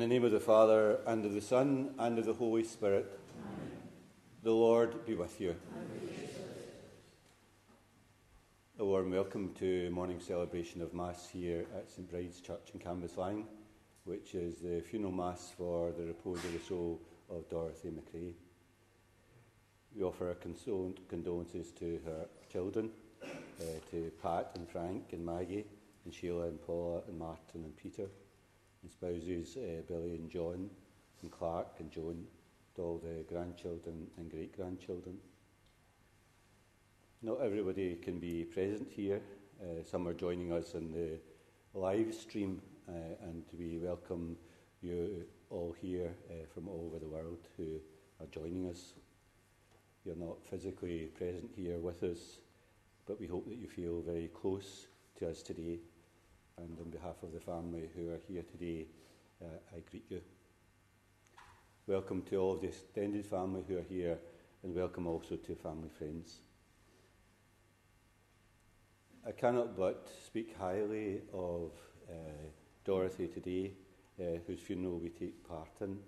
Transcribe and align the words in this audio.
In 0.00 0.08
the 0.08 0.14
name 0.14 0.24
of 0.24 0.32
the 0.32 0.40
Father, 0.40 1.00
and 1.06 1.26
of 1.26 1.34
the 1.34 1.42
Son, 1.42 1.94
and 1.98 2.18
of 2.18 2.24
the 2.24 2.32
Holy 2.32 2.64
Spirit, 2.64 3.20
Amen. 3.36 3.70
the 4.42 4.50
Lord 4.50 5.04
be 5.04 5.12
with 5.14 5.38
you. 5.38 5.54
A 8.78 8.84
warm 8.86 9.10
welcome 9.10 9.52
to 9.58 9.90
morning 9.90 10.18
celebration 10.18 10.80
of 10.80 10.94
Mass 10.94 11.28
here 11.28 11.66
at 11.76 11.90
St 11.90 12.10
Bride's 12.10 12.40
Church 12.40 12.70
in 12.72 12.80
Cambuslang, 12.80 13.44
which 14.04 14.34
is 14.34 14.60
the 14.60 14.80
funeral 14.80 15.12
Mass 15.12 15.52
for 15.54 15.92
the 15.92 16.06
repose 16.06 16.42
of 16.46 16.54
the 16.54 16.60
soul 16.60 16.98
of 17.28 17.46
Dorothy 17.50 17.90
McCrae. 17.90 18.32
We 19.94 20.02
offer 20.02 20.28
our 20.28 20.36
condolences 21.10 21.72
to 21.72 22.00
her 22.06 22.26
children, 22.50 22.90
uh, 23.22 23.64
to 23.90 24.10
Pat 24.22 24.52
and 24.54 24.66
Frank 24.66 25.12
and 25.12 25.26
Maggie, 25.26 25.66
and 26.06 26.14
Sheila 26.14 26.48
and 26.48 26.58
Paula 26.62 27.02
and 27.06 27.18
Martin 27.18 27.64
and 27.64 27.76
Peter 27.76 28.08
and 28.82 28.90
spouses 28.90 29.56
uh, 29.56 29.82
Billy 29.86 30.14
and 30.14 30.30
John, 30.30 30.70
and 31.22 31.30
Clark 31.30 31.68
and 31.78 31.90
Joan, 31.90 32.24
to 32.76 32.82
all 32.82 32.98
the 32.98 33.24
grandchildren 33.28 34.06
and 34.16 34.30
great 34.30 34.56
grandchildren. 34.56 35.16
Not 37.22 37.40
everybody 37.42 37.96
can 37.96 38.18
be 38.18 38.44
present 38.44 38.88
here. 38.90 39.20
Uh, 39.60 39.82
some 39.84 40.08
are 40.08 40.14
joining 40.14 40.52
us 40.52 40.74
in 40.74 40.90
the 40.90 41.18
live 41.78 42.14
stream, 42.14 42.62
uh, 42.88 42.92
and 43.22 43.42
we 43.58 43.78
welcome 43.78 44.36
you 44.80 45.24
all 45.50 45.74
here 45.78 46.14
uh, 46.30 46.46
from 46.54 46.68
all 46.68 46.86
over 46.86 46.98
the 46.98 47.08
world 47.08 47.48
who 47.56 47.78
are 48.20 48.26
joining 48.32 48.70
us. 48.70 48.94
You're 50.06 50.16
not 50.16 50.42
physically 50.48 51.10
present 51.14 51.50
here 51.54 51.78
with 51.78 52.02
us, 52.02 52.38
but 53.06 53.20
we 53.20 53.26
hope 53.26 53.46
that 53.48 53.58
you 53.58 53.68
feel 53.68 54.00
very 54.00 54.28
close 54.28 54.86
to 55.18 55.28
us 55.28 55.42
today 55.42 55.80
and 56.62 56.78
on 56.78 56.90
behalf 56.90 57.16
of 57.22 57.32
the 57.32 57.40
family 57.40 57.88
who 57.94 58.10
are 58.10 58.20
here 58.28 58.42
today, 58.42 58.86
uh, 59.42 59.46
I 59.74 59.80
greet 59.90 60.04
you. 60.10 60.20
Welcome 61.86 62.22
to 62.22 62.36
all 62.36 62.52
of 62.52 62.60
the 62.60 62.68
extended 62.68 63.24
family 63.24 63.64
who 63.66 63.78
are 63.78 63.86
here, 63.88 64.18
and 64.62 64.74
welcome 64.74 65.06
also 65.06 65.36
to 65.36 65.54
family 65.54 65.88
friends. 65.88 66.40
I 69.26 69.32
cannot 69.32 69.76
but 69.76 70.06
speak 70.26 70.54
highly 70.58 71.20
of 71.32 71.72
uh, 72.10 72.14
Dorothy 72.84 73.28
today, 73.28 73.72
uh, 74.20 74.38
whose 74.46 74.60
funeral 74.60 74.98
we 74.98 75.08
take 75.08 75.48
part 75.48 75.68
in. 75.80 75.98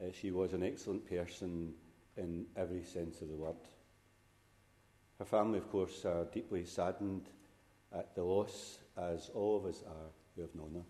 Uh, 0.00 0.12
she 0.12 0.30
was 0.30 0.52
an 0.52 0.62
excellent 0.62 1.08
person 1.08 1.74
in 2.16 2.46
every 2.56 2.84
sense 2.84 3.22
of 3.22 3.28
the 3.28 3.36
word. 3.36 3.56
Her 5.18 5.24
family, 5.24 5.58
of 5.58 5.70
course, 5.70 6.04
are 6.04 6.26
deeply 6.26 6.64
saddened 6.64 7.28
at 7.92 8.14
the 8.14 8.22
loss 8.22 8.78
as 8.98 9.30
all 9.34 9.56
of 9.56 9.64
us 9.64 9.82
are 9.86 10.10
who 10.34 10.42
have 10.42 10.54
known 10.54 10.72
her. 10.74 10.84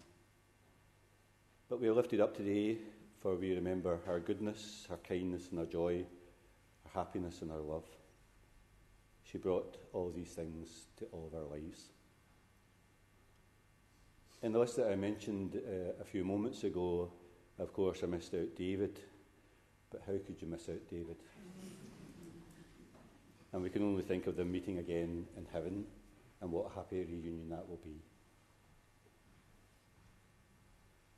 But 1.69 1.81
we 1.81 1.89
are 1.89 1.95
lifted 1.95 2.21
up 2.21 2.37
today, 2.37 2.79
for 3.21 3.35
we 3.35 3.55
remember 3.55 3.99
her 4.07 4.21
goodness, 4.21 4.87
her 4.89 4.97
kindness, 4.97 5.49
and 5.51 5.59
her 5.59 5.67
joy, 5.67 6.05
her 6.85 7.01
happiness, 7.01 7.43
and 7.43 7.51
her 7.51 7.61
love. 7.61 7.85
She 9.25 9.39
brought 9.39 9.77
all 9.93 10.11
these 10.11 10.31
things 10.31 10.87
to 10.99 11.05
all 11.07 11.31
of 11.31 11.39
our 11.39 11.47
lives. 11.47 11.91
In 14.43 14.53
the 14.53 14.59
list 14.59 14.77
that 14.77 14.91
I 14.91 14.97
mentioned 14.97 15.57
uh, 15.57 16.01
a 16.01 16.05
few 16.05 16.25
moments 16.25 16.65
ago, 16.65 17.11
of 17.59 17.73
course, 17.73 18.01
I 18.03 18.07
missed 18.07 18.35
out 18.35 18.57
David. 18.57 19.01
But 19.91 20.03
how 20.07 20.13
could 20.13 20.41
you 20.41 20.49
miss 20.49 20.69
out 20.69 20.89
David? 20.91 21.17
and 23.53 23.63
we 23.63 23.71
can 23.71 23.83
only 23.83 24.03
think 24.03 24.27
of 24.27 24.37
them 24.37 24.53
meeting 24.53 24.79
again 24.79 25.27
in 25.37 25.47
heaven 25.51 25.85
and 26.41 26.51
what 26.51 26.71
a 26.71 26.75
happy 26.75 26.99
reunion 26.99 27.49
that 27.51 27.69
will 27.69 27.81
be. 27.83 28.01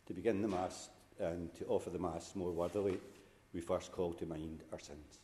To 0.06 0.14
begin 0.14 0.42
the 0.42 0.48
Mass 0.48 0.88
and 1.18 1.54
to 1.56 1.66
offer 1.66 1.90
the 1.90 1.98
Mass 1.98 2.34
more 2.34 2.50
worthily, 2.50 2.98
we 3.52 3.60
first 3.60 3.92
call 3.92 4.12
to 4.14 4.26
mind 4.26 4.62
our 4.72 4.78
sins. 4.78 5.18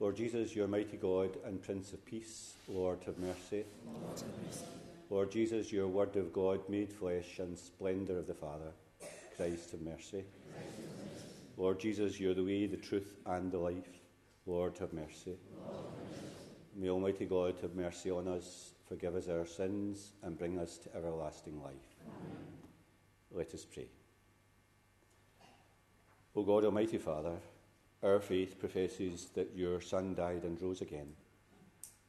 Lord 0.00 0.16
Jesus, 0.16 0.54
your 0.54 0.68
mighty 0.68 0.96
God 0.96 1.36
and 1.44 1.62
Prince 1.62 1.92
of 1.92 2.04
Peace, 2.04 2.54
Lord, 2.68 2.98
have 3.06 3.18
mercy. 3.18 3.64
Lord, 3.86 4.20
have 4.20 4.46
mercy. 4.46 4.64
Lord 5.10 5.30
Jesus, 5.30 5.72
your 5.72 5.86
Word 5.86 6.16
of 6.16 6.32
God 6.32 6.68
made 6.68 6.92
flesh 6.92 7.38
and 7.38 7.56
splendour 7.58 8.18
of 8.18 8.26
the 8.26 8.34
Father, 8.34 8.72
Christ, 9.36 9.70
have 9.70 9.80
mercy. 9.80 10.24
Christ, 10.24 10.24
have 10.50 11.14
mercy. 11.14 11.26
Lord 11.56 11.78
Jesus, 11.78 12.18
you're 12.18 12.34
the 12.34 12.44
way, 12.44 12.66
the 12.66 12.76
truth, 12.76 13.14
and 13.26 13.52
the 13.52 13.58
life. 13.58 14.03
Lord, 14.46 14.76
have 14.78 14.92
mercy. 14.92 15.36
Lord, 15.66 15.84
May 16.76 16.88
Almighty 16.88 17.24
God 17.24 17.54
have 17.62 17.74
mercy 17.74 18.10
on 18.10 18.28
us, 18.28 18.72
forgive 18.88 19.14
us 19.14 19.28
our 19.28 19.46
sins, 19.46 20.12
and 20.22 20.36
bring 20.36 20.58
us 20.58 20.76
to 20.78 20.96
everlasting 20.96 21.62
life. 21.62 21.74
Amen. 22.02 22.42
Let 23.30 23.54
us 23.54 23.64
pray. 23.64 23.88
O 26.36 26.42
God, 26.42 26.64
Almighty 26.64 26.98
Father, 26.98 27.36
our 28.02 28.20
faith 28.20 28.58
professes 28.58 29.28
that 29.34 29.52
your 29.54 29.80
Son 29.80 30.14
died 30.14 30.42
and 30.42 30.60
rose 30.60 30.80
again. 30.80 31.12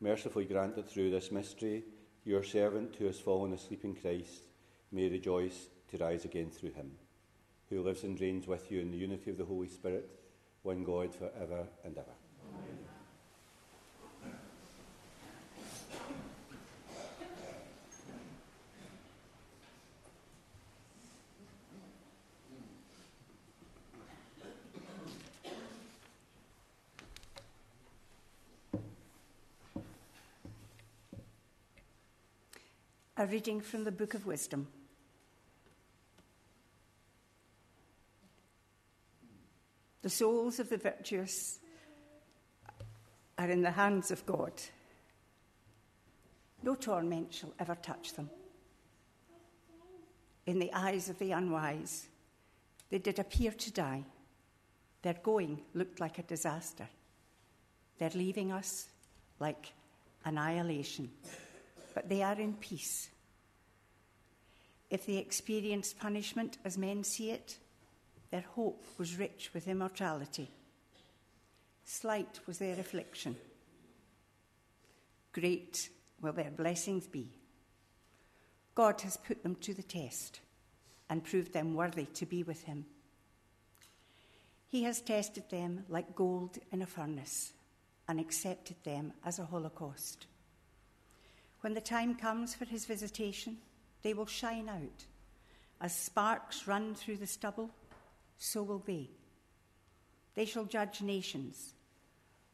Mercifully 0.02 0.46
grant 0.46 0.76
that 0.76 0.90
through 0.90 1.12
this 1.12 1.32
mystery, 1.32 1.84
your 2.26 2.44
servant 2.44 2.96
who 2.96 3.06
has 3.06 3.20
fallen 3.20 3.54
asleep 3.54 3.86
in 3.86 3.96
Christ 3.96 4.48
may 4.92 5.08
rejoice 5.10 5.68
to 5.90 5.98
rise 5.98 6.26
again 6.26 6.50
through 6.50 6.72
him, 6.72 6.92
who 7.70 7.84
lives 7.84 8.04
and 8.04 8.20
reigns 8.20 8.48
with 8.48 8.72
you 8.72 8.82
in 8.82 8.92
the 8.92 8.98
unity 8.98 9.30
of 9.30 9.38
the 9.38 9.46
Holy 9.46 9.68
Spirit, 9.68 10.10
one 10.64 10.84
God 10.84 11.14
for 11.14 11.30
ever 11.40 11.68
and 11.84 11.98
ever. 11.98 12.25
Reading 33.26 33.62
from 33.62 33.84
the 33.84 33.92
Book 33.92 34.14
of 34.14 34.26
Wisdom. 34.26 34.68
The 40.02 40.10
souls 40.10 40.60
of 40.60 40.70
the 40.70 40.78
virtuous 40.78 41.60
are 43.38 43.50
in 43.50 43.62
the 43.62 43.72
hands 43.72 44.12
of 44.12 44.26
God. 44.26 44.54
No 46.62 46.76
torment 46.76 47.34
shall 47.34 47.54
ever 47.60 47.76
touch 47.76 48.14
them. 48.14 48.30
In 50.46 50.60
the 50.60 50.72
eyes 50.74 51.10
of 51.10 51.18
the 51.18 51.32
unwise, 51.32 52.08
they 52.90 53.00
did 53.00 53.20
appear 53.20 53.52
to 53.52 53.72
die. 53.72 54.04
Their 55.02 55.16
going 55.24 55.62
looked 55.74 56.00
like 56.00 56.20
a 56.20 56.24
disaster. 56.24 56.88
They're 57.98 58.12
leaving 58.14 58.52
us 58.52 58.88
like 59.40 59.74
annihilation 60.24 61.10
but 61.96 62.10
they 62.10 62.22
are 62.22 62.40
in 62.40 62.54
peace. 62.54 63.10
If 64.96 65.08
they 65.08 65.18
experienced 65.18 66.00
punishment 66.00 66.58
as 66.64 66.78
men 66.78 67.04
see 67.04 67.30
it, 67.30 67.58
their 68.32 68.46
hope 68.56 68.86
was 68.98 69.20
rich 69.20 69.50
with 69.54 69.68
immortality. 69.68 70.50
Slight 71.84 72.40
was 72.48 72.60
their 72.60 72.80
affliction. 72.80 73.36
Great 75.34 75.90
will 76.22 76.32
their 76.32 76.50
blessings 76.50 77.08
be. 77.08 77.28
God 78.74 79.02
has 79.02 79.18
put 79.18 79.44
them 79.44 79.56
to 79.56 79.74
the 79.74 79.84
test 79.84 80.40
and 81.10 81.26
proved 81.26 81.52
them 81.52 81.76
worthy 81.76 82.06
to 82.06 82.26
be 82.26 82.44
with 82.44 82.64
Him. 82.64 82.86
He 84.70 84.84
has 84.84 85.02
tested 85.02 85.50
them 85.50 85.84
like 85.90 86.16
gold 86.16 86.58
in 86.72 86.82
a 86.82 86.86
furnace 86.86 87.52
and 88.08 88.18
accepted 88.18 88.78
them 88.86 89.12
as 89.26 89.40
a 89.40 89.46
holocaust. 89.46 90.28
When 91.60 91.74
the 91.74 91.82
time 91.82 92.16
comes 92.16 92.56
for 92.56 92.64
his 92.64 92.86
visitation, 92.86 93.58
they 94.06 94.14
will 94.14 94.28
shine 94.28 94.70
out. 94.70 95.04
As 95.82 95.92
sparks 95.92 96.68
run 96.68 96.94
through 96.94 97.18
the 97.18 97.26
stubble, 97.26 97.72
so 98.38 98.62
will 98.62 98.84
they. 98.86 99.10
They 100.36 100.46
shall 100.46 100.66
judge 100.66 101.02
nations, 101.02 101.74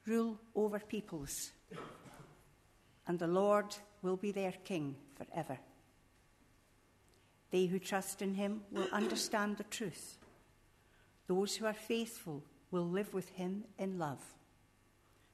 rule 0.05 0.39
over 0.55 0.79
peoples, 0.79 1.51
and 3.05 3.19
the 3.19 3.27
Lord 3.27 3.75
will 4.01 4.15
be 4.15 4.31
their 4.31 4.53
king 4.63 4.95
forever. 5.17 5.59
They 7.49 7.65
who 7.65 7.79
trust 7.79 8.21
in 8.21 8.35
him 8.35 8.61
will 8.71 8.87
understand 8.93 9.57
the 9.57 9.65
truth. 9.65 10.19
Those 11.27 11.57
who 11.57 11.65
are 11.65 11.73
faithful 11.73 12.45
will 12.71 12.87
live 12.87 13.13
with 13.13 13.27
him 13.27 13.65
in 13.77 13.99
love. 13.99 14.23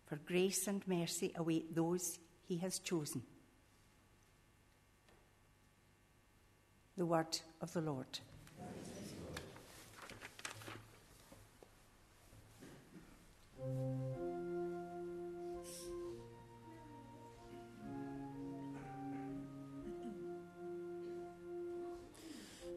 For 0.08 0.16
grace 0.16 0.66
and 0.66 0.82
mercy 0.88 1.32
await 1.36 1.76
those 1.76 2.18
he 2.48 2.58
has 2.58 2.80
chosen. 2.80 3.22
the 6.98 7.06
word 7.06 7.40
of 7.62 7.72
the 7.74 7.82
Lord. 7.82 8.20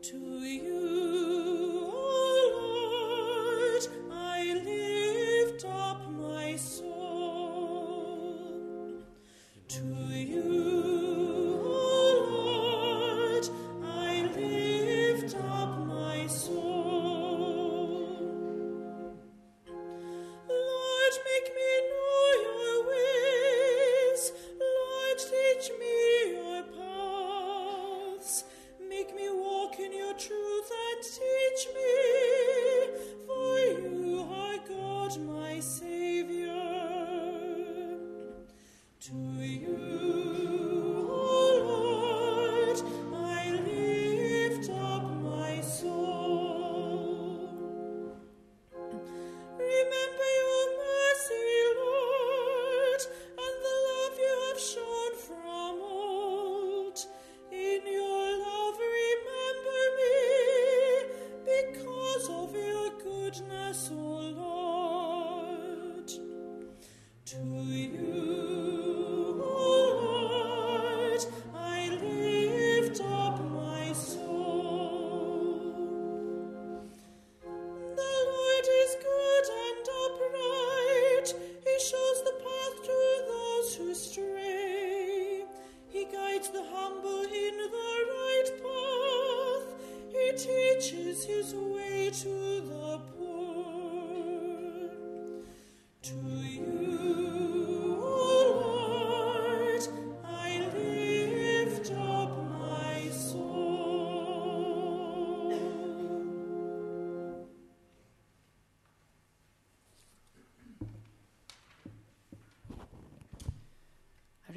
To 0.02 0.16
you. 0.16 0.69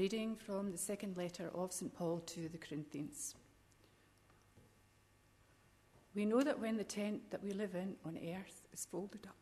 reading 0.04 0.36
from 0.36 0.70
the 0.70 0.78
second 0.78 1.16
letter 1.16 1.50
of 1.56 1.72
St. 1.72 1.94
Paul 1.94 2.20
to 2.26 2.50
the 2.50 2.58
Corinthians. 2.58 3.36
We 6.16 6.26
know 6.26 6.42
that 6.42 6.60
when 6.60 6.78
the 6.78 6.84
tent 6.84 7.32
that 7.32 7.44
we 7.44 7.52
live 7.52 7.74
in 7.74 7.96
on 8.06 8.18
earth 8.18 8.62
is 8.72 8.86
folded 8.90 9.26
up, 9.26 9.36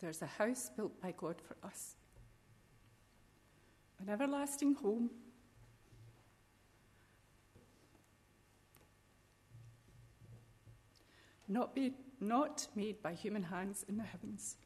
there's 0.00 0.22
a 0.22 0.26
house 0.26 0.70
built 0.76 1.00
by 1.00 1.14
God 1.16 1.36
for 1.40 1.56
us, 1.64 1.94
an 4.00 4.08
everlasting 4.08 4.74
home. 4.74 5.10
Not, 11.46 11.74
be, 11.74 11.92
not 12.20 12.68
made 12.76 13.02
by 13.02 13.12
human 13.12 13.42
hands 13.42 13.84
in 13.88 13.96
the 13.96 14.04
heavens. 14.04 14.56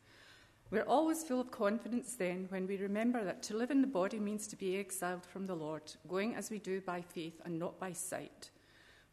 We're 0.71 0.83
always 0.83 1.25
full 1.25 1.41
of 1.41 1.51
confidence 1.51 2.15
then 2.15 2.47
when 2.51 2.67
we 2.67 2.77
remember 2.77 3.25
that 3.25 3.43
to 3.45 3.57
live 3.57 3.71
in 3.71 3.81
the 3.81 3.87
body 3.87 4.19
means 4.19 4.47
to 4.49 4.57
be 4.57 4.77
exiled 4.77 5.25
from 5.25 5.47
the 5.47 5.55
Lord, 5.55 5.83
going 6.09 6.35
as 6.35 6.51
we 6.51 6.59
do 6.59 6.81
by 6.81 7.01
faith 7.01 7.41
and 7.45 7.59
not 7.59 7.79
by 7.79 7.93
sight. 7.93 8.51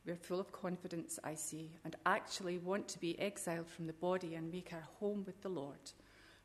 We're 0.05 0.15
full 0.15 0.39
of 0.39 0.51
confidence, 0.51 1.20
I 1.24 1.36
see, 1.36 1.72
and 1.86 1.96
actually 2.05 2.58
want 2.58 2.88
to 2.89 3.00
be 3.00 3.20
exiled 3.20 3.70
from 3.70 3.86
the 3.86 3.93
body 3.93 4.36
and 4.36 4.51
make 4.51 4.74
our 4.74 4.88
home 5.00 5.24
with 5.25 5.41
the 5.41 5.50
Lord. 5.50 5.91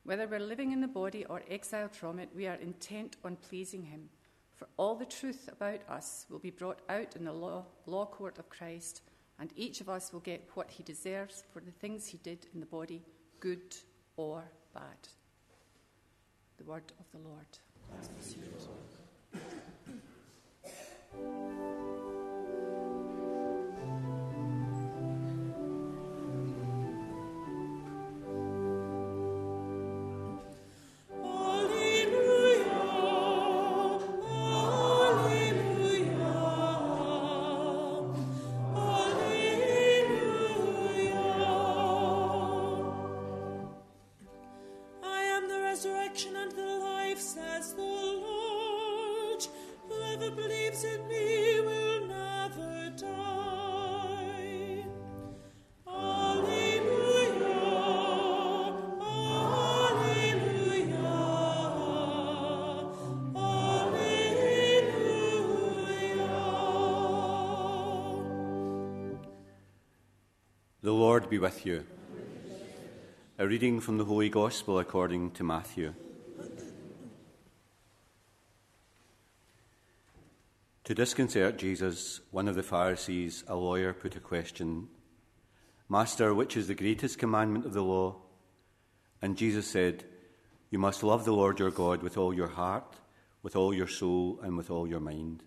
Whether 0.04 0.26
we're 0.26 0.40
living 0.40 0.72
in 0.72 0.80
the 0.80 0.88
body 0.88 1.24
or 1.24 1.42
exiled 1.50 1.92
from 1.92 2.18
it, 2.18 2.28
we 2.34 2.46
are 2.46 2.56
intent 2.56 3.16
on 3.24 3.36
pleasing 3.36 3.82
Him. 3.82 4.10
For 4.54 4.68
all 4.76 4.94
the 4.94 5.04
truth 5.04 5.48
about 5.50 5.80
us 5.88 6.26
will 6.30 6.38
be 6.38 6.50
brought 6.50 6.80
out 6.88 7.16
in 7.16 7.24
the 7.24 7.32
law, 7.32 7.64
law 7.86 8.06
court 8.06 8.38
of 8.38 8.48
Christ, 8.48 9.02
and 9.38 9.52
each 9.56 9.80
of 9.80 9.88
us 9.88 10.12
will 10.12 10.20
get 10.20 10.48
what 10.54 10.70
he 10.70 10.82
deserves 10.82 11.44
for 11.52 11.60
the 11.60 11.70
things 11.70 12.06
he 12.06 12.18
did 12.18 12.46
in 12.54 12.60
the 12.60 12.66
body, 12.66 13.02
good 13.40 13.76
or 14.16 14.44
bad. 14.72 15.08
The 16.56 16.64
word 16.64 16.92
of 16.98 17.06
the 17.12 17.18
Lord. 17.28 17.58
Lord 71.16 71.30
be 71.30 71.38
with 71.38 71.64
you. 71.64 71.82
A 73.38 73.48
reading 73.48 73.80
from 73.80 73.96
the 73.96 74.04
Holy 74.04 74.28
Gospel 74.28 74.78
according 74.78 75.30
to 75.30 75.44
Matthew. 75.44 75.94
To 80.84 80.94
disconcert 80.94 81.56
Jesus, 81.56 82.20
one 82.32 82.48
of 82.48 82.54
the 82.54 82.62
Pharisees, 82.62 83.44
a 83.48 83.56
lawyer, 83.56 83.94
put 83.94 84.14
a 84.14 84.20
question 84.20 84.88
Master, 85.88 86.34
which 86.34 86.54
is 86.54 86.68
the 86.68 86.74
greatest 86.74 87.18
commandment 87.18 87.64
of 87.64 87.72
the 87.72 87.82
law? 87.82 88.16
And 89.22 89.38
Jesus 89.38 89.66
said, 89.66 90.04
You 90.68 90.78
must 90.78 91.02
love 91.02 91.24
the 91.24 91.32
Lord 91.32 91.58
your 91.58 91.70
God 91.70 92.02
with 92.02 92.18
all 92.18 92.34
your 92.34 92.48
heart, 92.48 92.96
with 93.42 93.56
all 93.56 93.72
your 93.72 93.88
soul, 93.88 94.38
and 94.42 94.54
with 94.54 94.70
all 94.70 94.86
your 94.86 95.00
mind. 95.00 95.44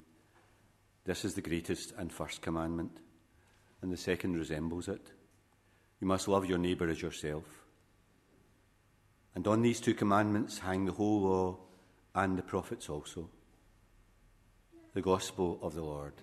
This 1.06 1.24
is 1.24 1.36
the 1.36 1.44
greatest 1.44 1.94
and 1.96 2.12
first 2.12 2.42
commandment, 2.42 3.02
and 3.84 3.92
the 3.92 3.98
second 3.98 4.36
resembles 4.36 4.88
it. 4.88 5.12
You 6.00 6.08
must 6.08 6.28
love 6.28 6.46
your 6.46 6.58
neighbour 6.58 6.90
as 6.90 7.02
yourself. 7.02 7.44
And 9.36 9.48
on 9.48 9.62
these 9.62 9.82
two 9.82 9.94
commandments 9.94 10.60
hang 10.60 10.86
the 10.86 10.92
whole 10.92 11.22
law 11.22 11.58
and 12.16 12.38
the 12.38 12.44
prophets 12.44 12.90
also. 12.90 13.30
The 14.94 15.02
Gospel 15.02 15.60
of 15.62 15.76
the 15.76 15.84
Lord. 15.84 16.14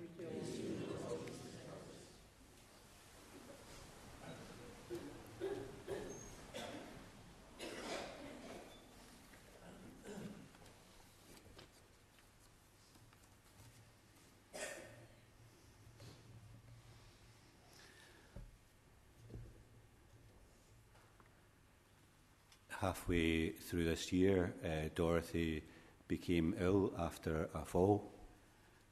Halfway 22.81 23.51
through 23.51 23.85
this 23.85 24.13
year, 24.13 24.55
uh, 24.65 24.89
Dorothy 24.95 25.63
became 26.09 26.55
ill 26.61 26.93
after 26.99 27.49
a 27.55 27.65
fall. 27.65 28.13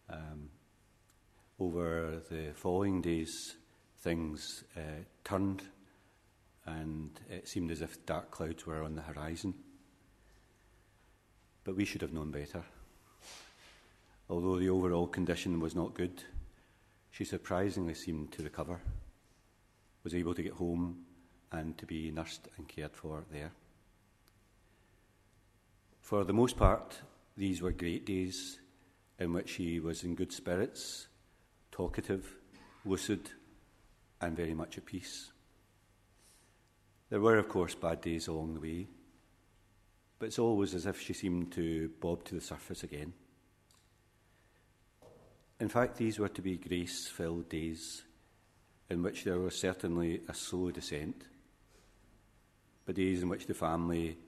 Um, 0.09 0.49
over 1.61 2.23
the 2.31 2.53
following 2.55 3.03
days, 3.03 3.57
things 3.99 4.65
uh, 4.77 5.03
turned, 5.23 5.63
and 6.67 7.11
it 7.31 7.47
seemed 7.47 7.71
as 7.71 7.83
if 7.83 8.05
dark 8.07 8.31
clouds 8.31 8.67
were 8.67 8.83
on 8.83 8.97
the 8.97 9.03
horizon. 9.03 9.55
But 11.63 11.77
we 11.77 11.85
should 11.85 12.03
have 12.03 12.13
known 12.13 12.31
better. 12.31 12.63
Although 14.29 14.59
the 14.59 14.71
overall 14.71 15.07
condition 15.07 15.61
was 15.61 15.75
not 15.75 15.95
good, 15.95 16.23
she 17.11 17.25
surprisingly 17.25 17.95
seemed 17.95 18.33
to 18.33 18.43
recover, 18.43 18.81
was 20.03 20.15
able 20.15 20.35
to 20.35 20.43
get 20.43 20.55
home 20.55 21.05
and 21.53 21.77
to 21.79 21.87
be 21.87 22.11
nursed 22.11 22.49
and 22.57 22.67
cared 22.67 22.97
for 22.97 23.25
there. 23.31 23.53
For 26.05 26.23
the 26.23 26.35
most 26.35 26.59
part, 26.59 27.01
these 27.35 27.63
were 27.63 27.73
great 27.73 28.05
days 28.05 28.61
in 29.19 29.33
which 29.33 29.53
he 29.53 29.81
was 29.81 30.05
in 30.05 30.15
good 30.15 30.33
spirits, 30.33 31.09
talkative, 31.73 32.37
lucid, 32.85 33.31
and 34.21 34.37
very 34.37 34.53
much 34.53 34.77
at 34.77 34.85
peace. 34.85 35.33
There 37.09 37.23
were, 37.23 37.39
of 37.39 37.49
course, 37.49 37.75
bad 37.75 38.03
days 38.03 38.29
along 38.29 38.53
the 38.53 38.61
way, 38.61 38.87
but 40.19 40.27
it's 40.27 40.39
always 40.39 40.75
as 40.75 40.85
if 40.85 41.01
she 41.01 41.15
seemed 41.15 41.53
to 41.53 41.91
bob 42.01 42.23
to 42.25 42.35
the 42.35 42.43
surface 42.43 42.83
again. 42.83 43.15
In 45.59 45.71
fact, 45.71 45.97
these 45.97 46.19
were 46.19 46.29
to 46.29 46.43
be 46.43 46.59
grace 46.59 47.09
filled 47.09 47.49
days 47.49 48.03
in 48.91 49.03
which 49.03 49.25
there 49.25 49.41
was 49.41 49.59
certainly 49.59 50.21
a 50.29 50.35
slow 50.35 50.71
descent, 50.71 51.25
but 52.85 52.95
days 52.95 53.23
in 53.23 53.31
which 53.31 53.47
the 53.47 53.55
family 53.55 54.19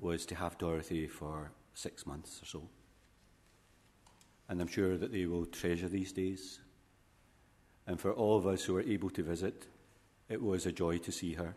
was 0.00 0.26
to 0.26 0.34
have 0.34 0.58
Dorothy 0.58 1.06
for 1.06 1.52
six 1.74 2.06
months 2.06 2.42
or 2.42 2.46
so. 2.46 2.68
And 4.48 4.60
I'm 4.60 4.66
sure 4.66 4.96
that 4.96 5.12
they 5.12 5.26
will 5.26 5.46
treasure 5.46 5.88
these 5.88 6.12
days. 6.12 6.60
And 7.86 8.00
for 8.00 8.12
all 8.12 8.36
of 8.36 8.46
us 8.46 8.64
who 8.64 8.74
were 8.74 8.82
able 8.82 9.10
to 9.10 9.22
visit, 9.22 9.66
it 10.28 10.42
was 10.42 10.66
a 10.66 10.72
joy 10.72 10.98
to 10.98 11.12
see 11.12 11.34
her. 11.34 11.54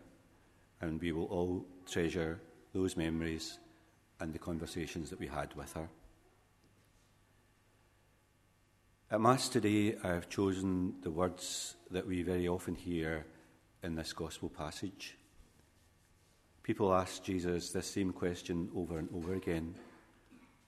And 0.80 1.00
we 1.00 1.12
will 1.12 1.24
all 1.24 1.66
treasure 1.90 2.40
those 2.72 2.96
memories 2.96 3.58
and 4.20 4.32
the 4.32 4.38
conversations 4.38 5.10
that 5.10 5.18
we 5.18 5.26
had 5.26 5.54
with 5.54 5.72
her. 5.72 5.88
At 9.10 9.20
Mass 9.20 9.48
today, 9.48 9.96
I 10.02 10.08
have 10.08 10.28
chosen 10.28 10.94
the 11.02 11.10
words 11.10 11.76
that 11.90 12.06
we 12.06 12.22
very 12.22 12.48
often 12.48 12.74
hear 12.74 13.26
in 13.82 13.94
this 13.94 14.12
Gospel 14.12 14.48
passage 14.48 15.16
People 16.64 16.94
ask 16.94 17.22
Jesus 17.22 17.70
this 17.70 17.86
same 17.86 18.10
question 18.10 18.70
over 18.74 18.98
and 18.98 19.08
over 19.14 19.34
again 19.34 19.74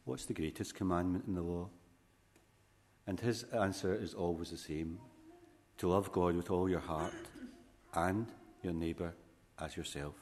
What's 0.05 0.27
the 0.27 0.35
greatest 0.35 0.75
commandment 0.75 1.25
in 1.27 1.35
the 1.35 1.43
law? 1.43 1.69
And 3.09 3.19
his 3.19 3.45
answer 3.45 3.95
is 3.95 4.15
always 4.15 4.51
the 4.51 4.59
same 4.59 4.99
to 5.79 5.89
love 5.89 6.13
God 6.13 6.37
with 6.37 6.51
all 6.51 6.69
your 6.69 6.81
heart 6.81 7.15
and 7.95 8.27
your 8.63 8.75
neighbour 8.75 9.15
as 9.59 9.77
yourself. 9.77 10.15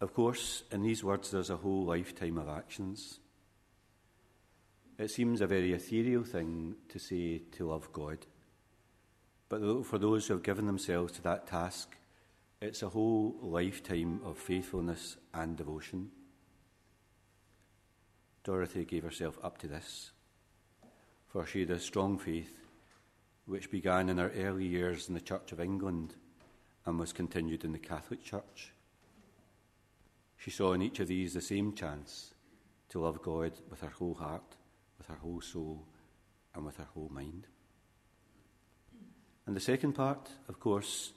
Of 0.00 0.12
course, 0.12 0.64
in 0.72 0.82
these 0.82 1.02
words, 1.02 1.30
there's 1.30 1.50
a 1.50 1.56
whole 1.56 1.84
lifetime 1.84 2.38
of 2.38 2.48
actions. 2.48 3.20
It 4.98 5.10
seems 5.10 5.40
a 5.40 5.46
very 5.46 5.72
ethereal 5.72 6.24
thing 6.24 6.74
to 6.88 6.98
say 6.98 7.42
to 7.52 7.68
love 7.68 7.92
God. 7.92 8.26
But 9.48 9.86
for 9.86 9.98
those 9.98 10.26
who 10.26 10.34
have 10.34 10.42
given 10.42 10.66
themselves 10.66 11.12
to 11.14 11.22
that 11.22 11.46
task, 11.46 11.97
it's 12.60 12.82
a 12.82 12.88
whole 12.88 13.36
lifetime 13.40 14.20
of 14.24 14.36
faithfulness 14.36 15.16
and 15.32 15.56
devotion. 15.56 16.10
Dorothy 18.42 18.84
gave 18.84 19.04
herself 19.04 19.38
up 19.42 19.58
to 19.58 19.68
this, 19.68 20.10
for 21.28 21.46
she 21.46 21.60
had 21.60 21.70
a 21.70 21.78
strong 21.78 22.18
faith 22.18 22.52
which 23.46 23.70
began 23.70 24.08
in 24.08 24.18
her 24.18 24.32
early 24.36 24.66
years 24.66 25.08
in 25.08 25.14
the 25.14 25.20
Church 25.20 25.52
of 25.52 25.60
England 25.60 26.14
and 26.84 26.98
was 26.98 27.12
continued 27.12 27.64
in 27.64 27.72
the 27.72 27.78
Catholic 27.78 28.24
Church. 28.24 28.72
She 30.36 30.50
saw 30.50 30.72
in 30.72 30.82
each 30.82 31.00
of 31.00 31.08
these 31.08 31.34
the 31.34 31.40
same 31.40 31.74
chance 31.74 32.34
to 32.88 33.00
love 33.00 33.22
God 33.22 33.52
with 33.70 33.80
her 33.80 33.90
whole 33.90 34.14
heart, 34.14 34.56
with 34.96 35.06
her 35.08 35.18
whole 35.20 35.40
soul, 35.40 35.84
and 36.54 36.64
with 36.64 36.76
her 36.76 36.88
whole 36.94 37.10
mind. 37.12 37.46
And 39.46 39.54
the 39.54 39.60
second 39.60 39.92
part, 39.92 40.30
of 40.48 40.60
course, 40.60 41.12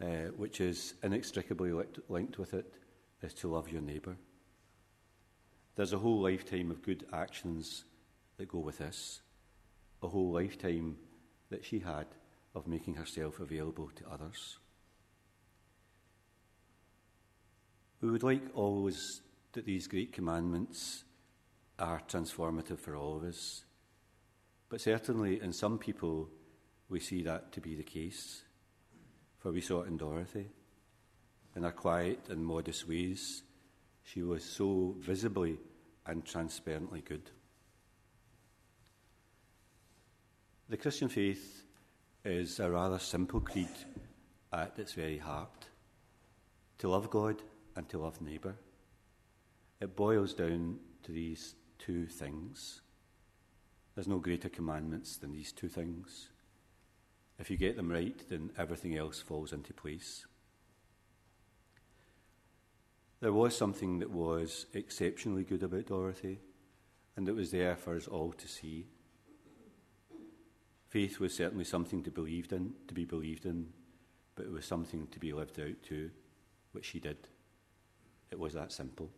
uh, 0.00 0.30
which 0.36 0.60
is 0.60 0.94
inextricably 1.02 1.72
linked 2.08 2.38
with 2.38 2.54
it, 2.54 2.72
is 3.22 3.34
to 3.34 3.48
love 3.48 3.70
your 3.70 3.80
neighbour. 3.80 4.16
There's 5.76 5.92
a 5.92 5.98
whole 5.98 6.20
lifetime 6.20 6.70
of 6.70 6.82
good 6.82 7.06
actions 7.12 7.84
that 8.36 8.48
go 8.48 8.58
with 8.58 8.78
this, 8.78 9.22
a 10.02 10.08
whole 10.08 10.32
lifetime 10.32 10.96
that 11.50 11.64
she 11.64 11.78
had 11.78 12.06
of 12.54 12.66
making 12.66 12.94
herself 12.94 13.40
available 13.40 13.90
to 13.96 14.04
others. 14.10 14.58
We 18.00 18.10
would 18.10 18.22
like 18.22 18.42
always 18.54 19.22
that 19.52 19.64
these 19.64 19.86
great 19.86 20.12
commandments 20.12 21.04
are 21.78 22.02
transformative 22.08 22.78
for 22.78 22.96
all 22.96 23.16
of 23.16 23.24
us, 23.24 23.64
but 24.68 24.80
certainly 24.80 25.40
in 25.40 25.52
some 25.52 25.78
people 25.78 26.28
we 26.88 27.00
see 27.00 27.22
that 27.22 27.52
to 27.52 27.60
be 27.60 27.74
the 27.74 27.82
case. 27.82 28.42
For 29.44 29.52
we 29.52 29.60
saw 29.60 29.82
it 29.82 29.88
in 29.88 29.98
Dorothy. 29.98 30.46
In 31.54 31.64
her 31.64 31.70
quiet 31.70 32.30
and 32.30 32.42
modest 32.42 32.88
ways, 32.88 33.42
she 34.02 34.22
was 34.22 34.42
so 34.42 34.94
visibly 34.98 35.58
and 36.06 36.24
transparently 36.24 37.02
good. 37.02 37.30
The 40.70 40.78
Christian 40.78 41.10
faith 41.10 41.66
is 42.24 42.58
a 42.58 42.70
rather 42.70 42.98
simple 42.98 43.38
creed 43.38 43.68
at 44.50 44.78
its 44.78 44.94
very 44.94 45.18
heart 45.18 45.66
to 46.78 46.88
love 46.88 47.10
God 47.10 47.42
and 47.76 47.86
to 47.90 47.98
love 47.98 48.22
neighbour. 48.22 48.56
It 49.78 49.94
boils 49.94 50.32
down 50.32 50.78
to 51.02 51.12
these 51.12 51.54
two 51.78 52.06
things. 52.06 52.80
There's 53.94 54.08
no 54.08 54.20
greater 54.20 54.48
commandments 54.48 55.18
than 55.18 55.32
these 55.32 55.52
two 55.52 55.68
things. 55.68 56.30
If 57.38 57.50
you 57.50 57.56
get 57.56 57.76
them 57.76 57.90
right, 57.90 58.16
then 58.28 58.50
everything 58.56 58.96
else 58.96 59.20
falls 59.20 59.52
into 59.52 59.72
place. 59.72 60.26
There 63.20 63.32
was 63.32 63.56
something 63.56 64.00
that 64.00 64.10
was 64.10 64.66
exceptionally 64.74 65.44
good 65.44 65.62
about 65.62 65.86
Dorothy, 65.86 66.40
and 67.16 67.28
it 67.28 67.34
was 67.34 67.50
there 67.50 67.76
for 67.76 67.96
us 67.96 68.06
all 68.06 68.32
to 68.32 68.48
see. 68.48 68.86
Faith 70.88 71.18
was 71.18 71.34
certainly 71.34 71.64
something 71.64 72.02
to 72.02 72.10
believed 72.10 72.52
in, 72.52 72.74
to 72.86 72.94
be 72.94 73.04
believed 73.04 73.46
in, 73.46 73.68
but 74.36 74.46
it 74.46 74.52
was 74.52 74.64
something 74.64 75.06
to 75.08 75.18
be 75.18 75.32
lived 75.32 75.58
out 75.58 75.82
too, 75.82 76.10
which 76.72 76.84
she 76.84 77.00
did. 77.00 77.16
It 78.30 78.38
was 78.38 78.52
that 78.52 78.72
simple. 78.72 79.10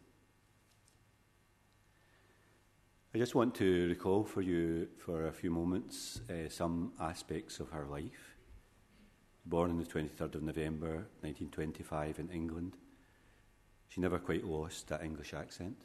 I 3.16 3.18
just 3.18 3.34
want 3.34 3.54
to 3.54 3.88
recall 3.88 4.24
for 4.24 4.42
you 4.42 4.88
for 4.98 5.28
a 5.28 5.32
few 5.32 5.50
moments 5.50 6.20
uh, 6.28 6.50
some 6.50 6.92
aspects 7.00 7.60
of 7.60 7.70
her 7.70 7.86
life. 7.86 8.36
Born 9.46 9.70
on 9.70 9.78
the 9.78 9.86
23rd 9.86 10.34
of 10.34 10.42
November 10.42 11.06
1925 11.22 12.18
in 12.18 12.28
England, 12.28 12.76
she 13.88 14.02
never 14.02 14.18
quite 14.18 14.44
lost 14.44 14.88
that 14.88 15.02
English 15.02 15.32
accent. 15.32 15.78